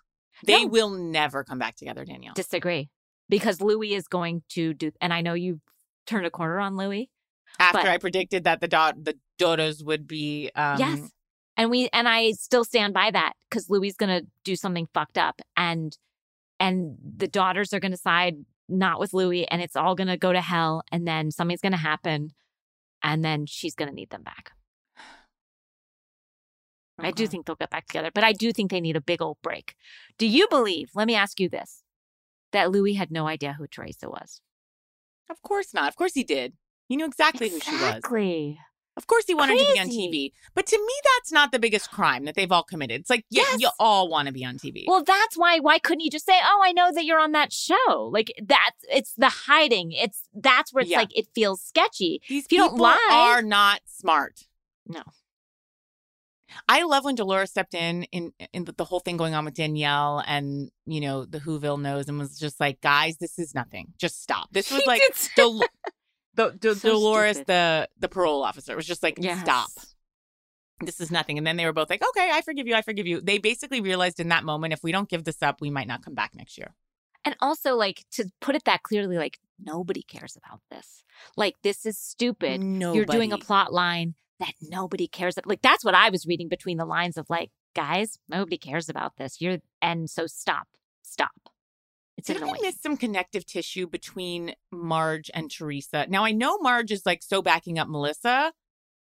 [0.46, 0.68] They No.
[0.68, 2.32] will never come back together, Danielle.
[2.34, 2.88] Disagree,
[3.28, 5.60] because Louis is going to do, and I know you
[6.06, 7.10] turned a corner on Louis.
[7.58, 11.10] After I predicted that the dot the daughters would be um yes,
[11.60, 15.42] and we and I still stand by that because Louis to do something fucked up,
[15.58, 15.96] and
[16.58, 18.36] and the daughters are going to side
[18.66, 21.72] not with Louis, and it's all going to go to hell, and then something's going
[21.72, 22.30] to happen,
[23.02, 24.52] and then she's going to need them back.
[26.98, 29.20] I do think they'll get back together, but I do think they need a big
[29.20, 29.74] old break.
[30.18, 31.82] Do you believe, let me ask you this,
[32.52, 34.40] that Louis had no idea who Teresa was?
[35.30, 35.88] Of course not.
[35.88, 36.52] Of course he did.
[36.88, 37.80] He knew exactly who she was.
[37.80, 38.58] Exactly.
[39.00, 40.32] Of course he wanted to be on TV.
[40.54, 43.00] But to me, that's not the biggest crime that they've all committed.
[43.00, 43.60] It's like, yeah, Yes.
[43.62, 44.84] you all want to be on TV.
[44.86, 45.58] Well, that's why.
[45.58, 48.10] Why couldn't you just say, "Oh, I know that you're on that show"?
[48.12, 49.92] Like that's it's the hiding.
[49.92, 50.98] It's that's where it's Yeah.
[50.98, 52.20] like it feels sketchy.
[52.28, 54.46] These if you don't people lie- are not smart.
[54.86, 55.02] No.
[56.68, 60.22] I love when Dolores stepped in in in the, whole thing going on with Danielle
[60.26, 63.92] and you know the Whoville knows and was just like, guys, this is nothing.
[63.98, 64.48] Just stop.
[64.52, 65.00] This was like
[65.36, 65.62] Dol-
[66.48, 67.46] the, the, So Dolores, stupid.
[67.46, 69.40] the the parole officer, was just like, Yes.
[69.40, 69.70] stop.
[70.82, 71.36] This is nothing.
[71.36, 72.74] And then they were both like, okay, I forgive you.
[72.74, 73.20] I forgive you.
[73.20, 76.02] They basically realized in that moment, if we don't give this up, we might not
[76.02, 76.74] come back next year.
[77.22, 81.04] And also, like to put it that clearly, like nobody cares about this.
[81.36, 82.62] Like this is stupid.
[82.62, 82.96] Nobody.
[82.96, 85.48] You're doing a plot line that nobody cares about.
[85.48, 89.16] Like that's what I was reading between the lines of like, guys, nobody cares about
[89.18, 89.38] this.
[89.38, 90.66] You're and so stop,
[91.02, 91.49] stop.
[92.16, 92.60] It's Did I annoying.
[92.62, 96.06] miss some connective tissue between Marge and Teresa?
[96.08, 98.52] Now I know Marge is like so backing up Melissa,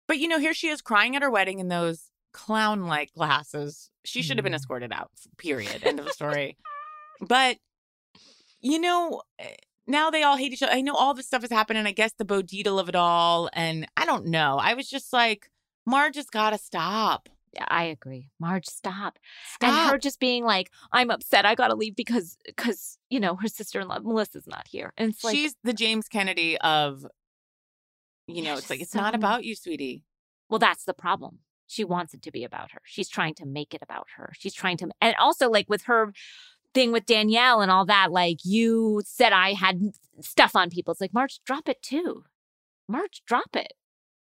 [0.06, 3.90] but you know, here she is crying at her wedding in those clown-like glasses.
[4.04, 4.56] She should have been Mm.
[4.56, 5.10] escorted out.
[5.36, 5.82] Period.
[5.84, 6.56] End of the story.
[7.20, 7.58] But
[8.60, 9.54] you know, eh,
[9.88, 10.72] now they all hate each other.
[10.72, 11.84] I know all this stuff is happening.
[11.86, 14.58] I guess the Bo Dietl of it all, and I don't know.
[14.60, 15.50] I was just like,
[15.84, 17.28] Marge has got to stop.
[17.54, 18.30] Yeah, I agree.
[18.40, 19.18] Marge, stop.
[19.54, 19.68] Stop.
[19.68, 21.44] And her just being like, I'm upset.
[21.44, 24.92] I got to leave because, because, you know, her sister in law, Melissa's not here.
[24.96, 27.04] And it's like, She's the James Kennedy of,
[28.26, 30.04] you know, it's like, it's not about you, sweetie.
[30.48, 31.40] well, that's the problem.
[31.66, 32.80] She wants it to be about her.
[32.84, 34.32] She's trying to make it about her.
[34.38, 36.12] She's trying to, and also like with her
[36.74, 40.92] thing with Danielle and all that, like you said I had stuff on people.
[40.92, 42.24] It's like, Marge, drop it too.
[42.88, 43.74] Marge, drop it.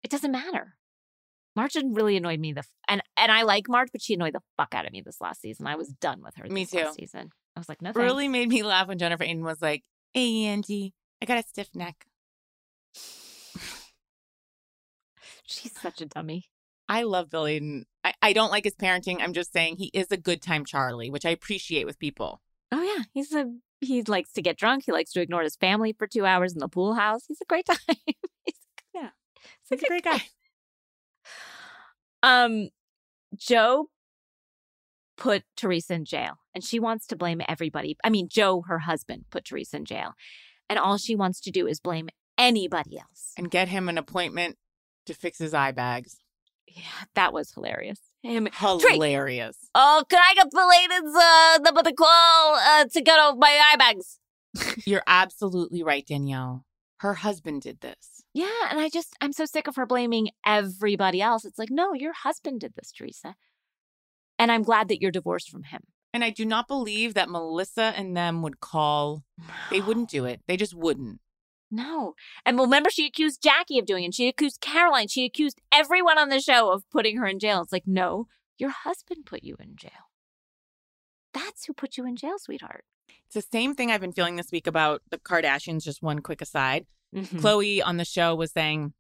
[0.03, 0.75] It doesn't matter.
[1.57, 4.40] Didn't really annoyed me the f- and and I like March, but she annoyed the
[4.57, 5.66] fuck out of me this last season.
[5.66, 6.00] I was mm.
[6.00, 6.46] done with her.
[6.48, 7.03] Me this last too.
[7.03, 7.30] season.
[7.57, 8.05] I was like, no, thanks.
[8.05, 9.82] Really made me laugh when Jennifer Aydin was like,
[10.14, 12.07] hey, Andy, I got a stiff neck.
[15.46, 16.46] She's such a dummy.
[16.88, 17.84] I love Bill Aydin.
[18.05, 19.20] I, I don't like his parenting.
[19.20, 22.40] I'm just saying he is a good time Charlie, which I appreciate with people.
[22.70, 24.84] Oh yeah, he's a he likes to get drunk.
[24.86, 27.24] He likes to ignore his family for two hours in the pool house.
[27.28, 27.76] He's a great time.
[28.44, 28.55] he's,
[28.94, 29.11] Yeah.
[29.68, 30.22] he's He's a great guy.
[32.23, 32.68] Um,
[33.37, 33.89] Joe
[35.16, 37.97] put Teresa in jail, and she wants to blame everybody.
[38.05, 40.12] I mean, Joe, her husband, put Teresa in jail,
[40.68, 42.09] and all she wants to do is blame
[42.39, 43.33] anybody else.
[43.37, 44.57] And get him an appointment
[45.07, 46.18] to fix his eye bags.
[46.66, 46.83] Yeah,
[47.14, 48.01] that was hilarious.
[48.23, 48.49] Him.
[48.53, 49.57] Hilarious.
[49.75, 53.77] Oh, can I get belated uh, the the call uh, to get off my eye
[53.77, 54.18] bags?
[54.87, 56.64] You're absolutely right, Danielle.
[57.03, 58.22] Her husband did this.
[58.32, 61.44] Yeah, and I just I'm so sick of her blaming everybody else.
[61.44, 63.34] It's like, no, your husband did this, Teresa.
[64.38, 65.82] And I'm glad that you're divorced from him.
[66.14, 69.24] And I do not believe that Melissa and them would call.
[69.68, 70.42] They wouldn't do it.
[70.46, 71.18] They just wouldn't.
[71.72, 72.14] No.
[72.46, 74.14] And remember, she accused Jackie of doing it.
[74.14, 75.09] She accused Caroline.
[75.09, 77.62] She accused everyone on the show of putting her in jail.
[77.62, 78.28] It's like, no,
[78.59, 80.12] your husband put you in jail.
[81.34, 82.84] That's who put you in jail, sweetheart.
[83.26, 85.82] It's the same thing I've been feeling this week about the Kardashians.
[85.84, 86.86] Just one quick aside.
[87.14, 87.40] Mhm.
[87.40, 88.94] Khloé on the show was saying,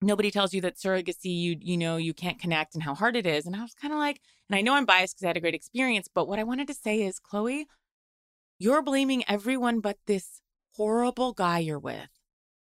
[0.00, 3.26] nobody tells you that surrogacy, you you know, you can't connect and how hard it
[3.26, 3.46] is.
[3.46, 5.40] And I was kind of like, and I know I'm biased because I had a
[5.40, 7.64] great experience, but what I wanted to say is, Khloé,
[8.58, 10.40] you're blaming everyone but this
[10.76, 12.08] horrible guy you're with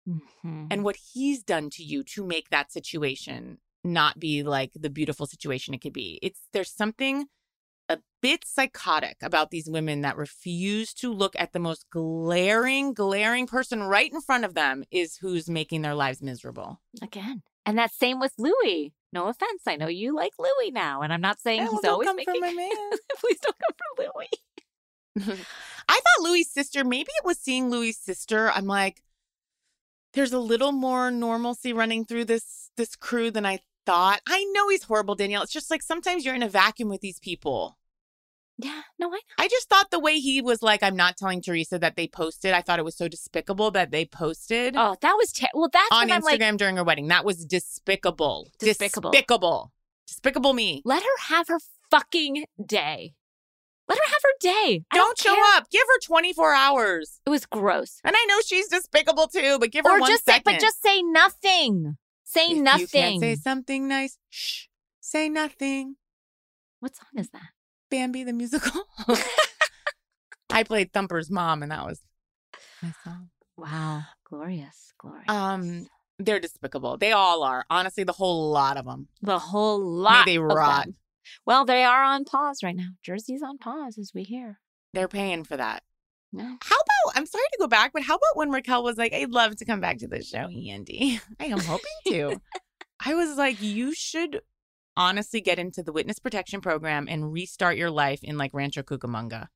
[0.09, 0.69] Mhm.
[0.71, 5.27] and what he's done to you to make that situation not be like the beautiful
[5.27, 6.19] situation it could be.
[6.23, 7.27] It's there's something
[7.89, 13.47] a bit psychotic about these women that refuse to look at the most glaring, glaring
[13.47, 16.81] person right in front of them is who's making their lives miserable.
[17.03, 17.43] Again.
[17.65, 18.93] And that same with Louis.
[19.13, 19.63] No offense.
[19.67, 21.03] I know you like Louis now.
[21.03, 22.99] And I'm not saying he's always making for my man.
[23.19, 25.37] Please don't come for Louis.
[25.89, 28.51] I thought Louis' sister, maybe it was seeing Louis' sister.
[28.51, 29.03] I'm like,
[30.13, 34.21] there's a little more normalcy running through this this crew than I thought.
[34.27, 35.43] I know he's horrible, Danielle.
[35.43, 37.79] It's just like sometimes you're in a vacuum with these people.
[38.59, 38.83] Yeah.
[38.99, 41.97] No, I I just thought the way he was like, I'm not telling Teresa that
[41.97, 42.53] they posted.
[42.53, 45.69] I thought it was so despicable that they posted Oh, that was ter- well.
[45.71, 47.09] That's on Instagram like, during her wedding.
[47.09, 48.51] That was despicable.
[48.59, 49.11] Despicable.
[49.11, 49.73] Despicable.
[50.07, 50.83] Despicable me.
[50.85, 51.59] let her have her
[51.91, 53.15] fucking day.
[53.89, 54.85] Let her have her day.
[54.91, 55.71] I Don't, show up.
[55.71, 57.21] Give her 24 hours.
[57.25, 58.01] It was gross.
[58.05, 60.83] And I know she's despicable too, but give her Or one just say, but just
[60.83, 61.97] say nothing.
[62.29, 62.81] Say If nothing.
[62.81, 64.19] You can't say something nice.
[64.31, 64.65] Shh.
[65.01, 65.97] Say nothing.
[66.81, 67.51] what song is that?
[67.91, 68.83] Bambi the musical.
[70.51, 72.01] I played Thumper's mom, and that was
[72.83, 73.31] my song.
[73.57, 75.25] Wow, glorious, glorious.
[75.29, 75.87] Um,
[76.19, 76.97] they're despicable.
[76.97, 77.65] They all are.
[77.71, 79.09] Honestly, the whole lot of them.
[79.23, 80.27] the whole May lot.
[80.27, 80.85] they of rot.
[80.87, 80.97] them.
[81.47, 82.89] Well, they are on pause right now.
[83.05, 84.59] Jersey's on pause, as we hear.
[84.95, 85.83] They're paying for that.
[86.37, 86.45] No.
[86.63, 87.17] How about?
[87.17, 89.65] I'm sorry to go back, but how about when Raquel was like, "I'd love to
[89.65, 91.21] come back to the show, Andy.
[91.41, 92.41] I am hoping to."
[93.05, 94.41] I was like, "You should."
[94.99, 99.49] Honestly, get into the witness protection program and restart your life in like Rancho Cucamonga.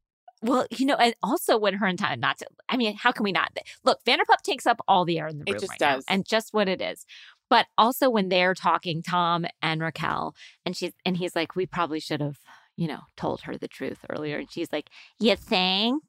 [0.43, 2.47] Well, you know, and also when her and entire not to.
[2.69, 3.51] I mean, how can we not?
[3.85, 6.05] Look, Vanderpump takes up all the air in the It room just right now, does.
[6.09, 7.05] and just what it is.
[7.51, 12.01] But also when they're talking, Tom and Raquel, and she's and he's like, we probably
[12.01, 12.39] should have,
[12.77, 14.39] you know, told her the truth earlier.
[14.39, 16.03] And she's like, you think?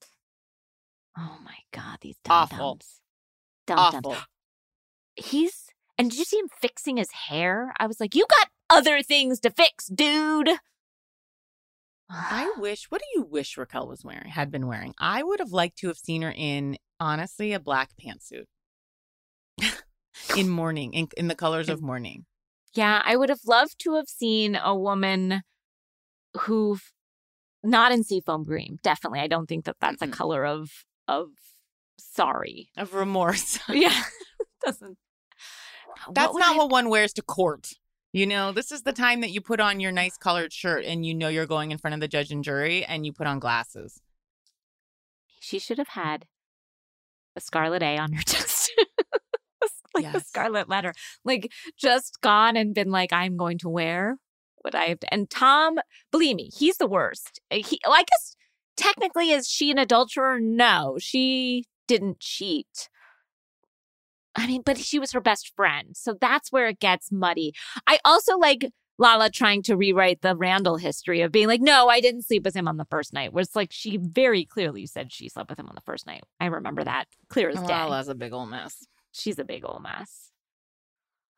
[1.18, 2.58] Oh my God, these dum Awful.
[2.58, 3.02] dums,
[3.68, 4.06] dum dums.
[4.06, 4.18] Awful.
[5.16, 7.74] He's and did you see him fixing his hair?
[7.80, 10.50] I was like, you got other things to fix, dude.
[12.10, 12.86] I wish.
[12.90, 14.30] What do you wish Raquel was wearing?
[14.30, 14.94] Had been wearing?
[14.98, 18.46] I would have liked to have seen her in honestly a black pantsuit.
[20.38, 22.26] in mourning, in, in the colors of mourning.
[22.74, 25.42] Yeah, I would have loved to have seen a woman
[26.42, 26.78] who,
[27.64, 28.80] not in seafoam green.
[28.82, 30.08] Definitely, I don't think that that's Mm-mm.
[30.10, 30.70] a color of
[31.08, 31.28] of
[32.00, 32.70] sorry.
[32.78, 33.60] Of remorse.
[33.70, 34.04] Yeah,
[34.66, 34.98] doesn't.
[36.14, 37.70] That's would not I- what one wears to court.
[38.14, 41.06] You know, this is the time that you put on your nice colored shirt and
[41.06, 43.40] you know you're going in front of the judge and jury and you put on
[43.40, 44.02] glasses.
[45.40, 46.26] she should have had
[47.38, 48.70] a scarlet A on her chest.
[49.96, 50.16] like yes.
[50.16, 50.94] a scarlet letter.
[51.24, 54.18] Like just gone and been like, I'm going to wear
[54.62, 55.14] what I have to.
[55.14, 55.80] And Tom,
[56.12, 57.40] believe me, he's the worst.
[57.50, 58.36] He, well, I guess
[58.82, 60.40] technically, is she an adulterer?
[60.40, 62.90] No, she didn't cheat.
[64.36, 65.96] I mean, but she was her best friend.
[65.96, 67.54] So that's where it gets muddy.
[67.86, 68.66] I also like
[68.98, 72.56] Lala trying to rewrite the Randall history of being like, no, I didn't sleep with
[72.56, 73.34] him on the first night.
[73.34, 76.24] Was like she very clearly said she slept with him on the first night.
[76.40, 77.68] I remember that clear as day.
[77.68, 78.86] Lala's a big old mess.
[79.12, 80.32] She's a big old mess.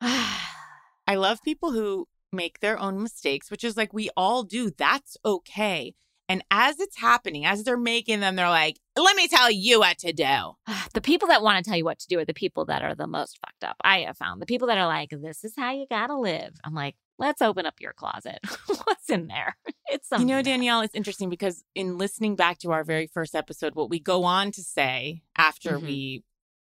[0.00, 4.70] I love people who make their own mistakes, which is like we all do.
[4.70, 5.94] That's okay.
[6.34, 9.98] And as it's happening, as they're making them, they're like, let me tell you what
[9.98, 10.56] to do.
[10.92, 12.94] The people that want to tell you what to do are the people that are
[12.94, 13.76] the most fucked up.
[13.82, 16.54] I have found the people that are like, this is how you got to live.
[16.62, 18.38] I'm like, let's open up your closet.
[18.66, 19.56] What's in there?
[19.86, 20.28] It's something.
[20.28, 23.90] You know, Danielle, it's interesting because in listening back to our very first episode, what
[23.90, 25.86] we go on to say after mm-hmm.
[25.86, 26.24] we,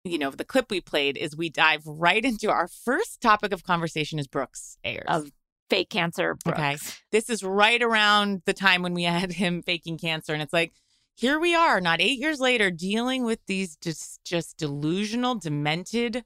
[0.04, 3.64] you know, the clip we played is we dive right into our first topic of
[3.64, 5.06] conversation is Brooks Ayers.
[5.08, 5.30] Of
[5.68, 6.36] fake cancer.
[6.44, 6.58] Brooks.
[6.58, 6.76] Okay.
[7.12, 10.32] This is right around the time when we had him faking cancer.
[10.32, 10.72] And it's like,
[11.14, 16.24] here we are, not eight years later, dealing with these just, just delusional, demented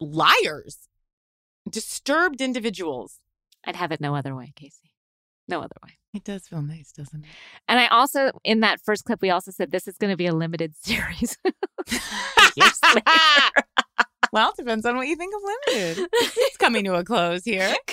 [0.00, 0.88] liars,
[1.68, 3.20] disturbed individuals.
[3.64, 4.92] I'd have it no other way, Casey.
[5.48, 5.98] No other way.
[6.14, 7.30] It does feel nice, doesn't it?
[7.68, 10.26] And I also, in that first clip, we also said this is going to be
[10.26, 11.36] a limited series.
[14.36, 16.08] well, it depends on what you think of limited.
[16.12, 17.74] It's coming to a close here.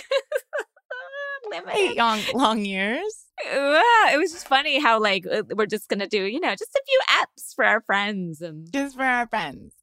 [1.73, 3.27] Eight long, long years.
[3.45, 6.81] it was just funny how like uh, we're just gonna do you know just a
[6.85, 9.73] few apps for our friends and just for our friends.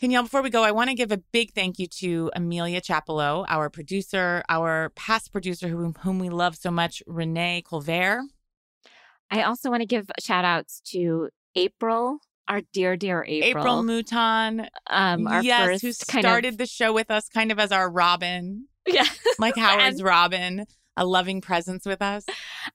[0.00, 3.44] Danielle, before we go, I want to give a big thank you to Amelia Chapelot,
[3.48, 8.22] our producer, our past producer whom, whom we love so much, Renee Colvert.
[9.30, 13.62] I also want to give shout outs to April our dear, dear April.
[13.62, 14.68] April Mouton.
[14.88, 16.58] Um, our yes, first who started of...
[16.58, 18.66] the show with us kind of as our Robin.
[18.86, 19.06] Yeah.
[19.38, 20.06] like Howard's and...
[20.06, 20.66] Robin,
[20.96, 22.24] a loving presence with us.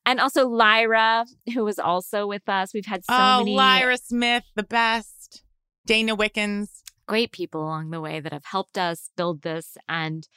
[0.05, 2.73] And also Lyra, who was also with us.
[2.73, 3.55] We've had so oh, many.
[3.55, 5.43] Lyra Smith, the best.
[5.85, 6.83] Dana Wickens.
[7.07, 9.77] Great people along the way that have helped us build this.
[9.89, 10.27] And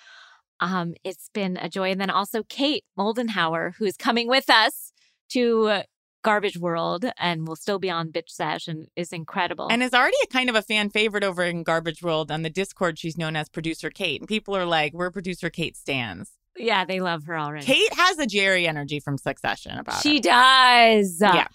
[0.61, 1.91] um, it's been a joy.
[1.91, 4.93] And then also Kate Moldenhauer, who's coming with us
[5.31, 5.83] to
[6.25, 9.69] Garbage World and will still be on Bitch Sesh and is incredible.
[9.71, 12.51] And is already a kind of a fan favorite over in Garbage World on the
[12.51, 12.99] Discord.
[12.99, 14.21] She's known as Producer Kate.
[14.21, 16.33] And people are like, we're Producer Kate stands.
[16.57, 17.67] Yeah, they love her already.
[17.67, 20.23] Kate has a Gerri energy from Succession about she her.
[20.23, 21.21] does.
[21.21, 21.47] Yeah.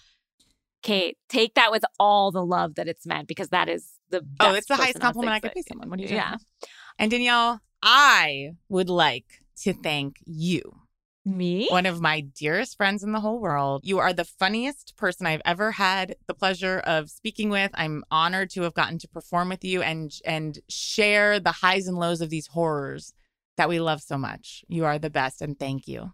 [0.82, 4.54] Kate, take that with all the love that it's meant because that is the Oh,
[4.54, 5.90] it's the highest compliment I could pay someone.
[5.90, 6.20] What are you doing?
[6.20, 6.36] Yeah.
[6.98, 10.79] And Danielle, I would like to thank you
[11.24, 11.68] me?
[11.70, 13.82] One of my dearest friends in the whole world.
[13.84, 17.70] You are the funniest person I've ever had the pleasure of speaking with.
[17.74, 21.98] I'm honored to have gotten to perform with you and and share the highs and
[21.98, 23.12] lows of these horrors
[23.56, 24.64] that we love so much.
[24.68, 26.12] You are the best and thank you.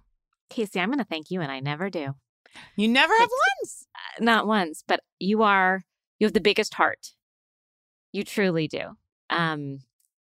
[0.50, 2.14] Casey, I'm going to thank you and I never do.
[2.76, 3.28] You never have
[3.60, 3.86] once.
[3.94, 5.82] Uh, not once, but you are
[6.18, 7.12] you have the biggest heart.
[8.12, 8.96] You truly do.
[9.30, 9.80] Um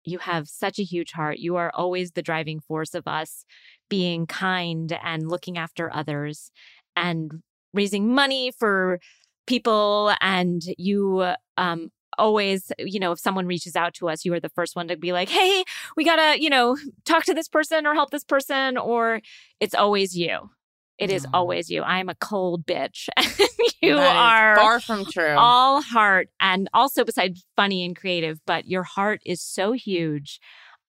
[0.05, 1.39] you have such a huge heart.
[1.39, 3.45] You are always the driving force of us
[3.89, 6.51] being kind and looking after others
[6.95, 7.31] and
[7.73, 8.99] raising money for
[9.47, 10.13] people.
[10.21, 14.49] And you um, always, you know, if someone reaches out to us, you are the
[14.49, 15.63] first one to be like, hey,
[15.95, 19.21] we gotta, you know, talk to this person or help this person, or
[19.59, 20.49] it's always you.
[20.97, 21.81] It is always you.
[21.81, 23.09] I am a cold bitch.
[23.81, 25.35] you are far from true.
[25.37, 30.39] All heart and also besides funny and creative, but your heart is so huge.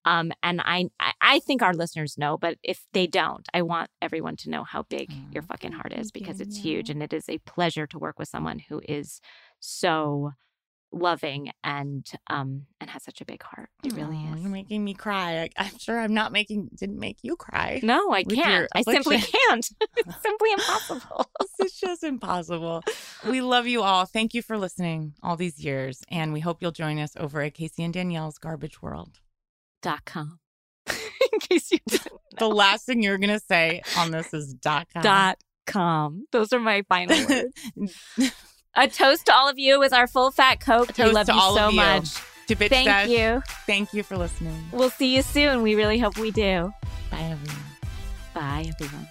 [0.04, 0.88] Um, and I,
[1.20, 4.84] I think our listeners know, but if they don't, I want everyone to know how
[4.84, 7.98] big mm, your fucking heart is because it's huge, and it is a pleasure to
[7.98, 9.20] work with someone who is
[9.58, 10.30] so
[10.92, 13.68] loving and um and has such a big heart.
[13.84, 14.40] It really is.
[14.40, 15.48] You're making me cry.
[15.58, 17.80] I, am sure I'm not making didn't make you cry.
[17.82, 18.68] No, I can't.
[18.74, 19.68] I simply can't.
[19.96, 21.30] it's simply impossible.
[21.58, 22.82] it's just impossible.
[23.28, 24.06] We love you all.
[24.06, 27.54] Thank you for listening all these years, and we hope you'll join us over at
[27.54, 29.20] Casey and Danielle's Garbage World.
[29.82, 30.38] Dot com.
[30.88, 31.78] In case you.
[32.38, 35.02] The last thing you're gonna say on this is dot com.
[35.02, 36.26] Dot com.
[36.32, 38.32] Those are my final words.
[38.78, 40.96] A toast to all of you with our full fat Coke.
[40.98, 41.76] We love you so you.
[41.76, 42.14] much.
[42.48, 43.42] To Bitch Thank you.
[43.66, 44.56] Thank you for listening.
[44.70, 45.62] We'll see you soon.
[45.62, 46.72] We really hope we do.
[47.10, 47.62] Bye, everyone.
[48.34, 49.08] Bye, everyone.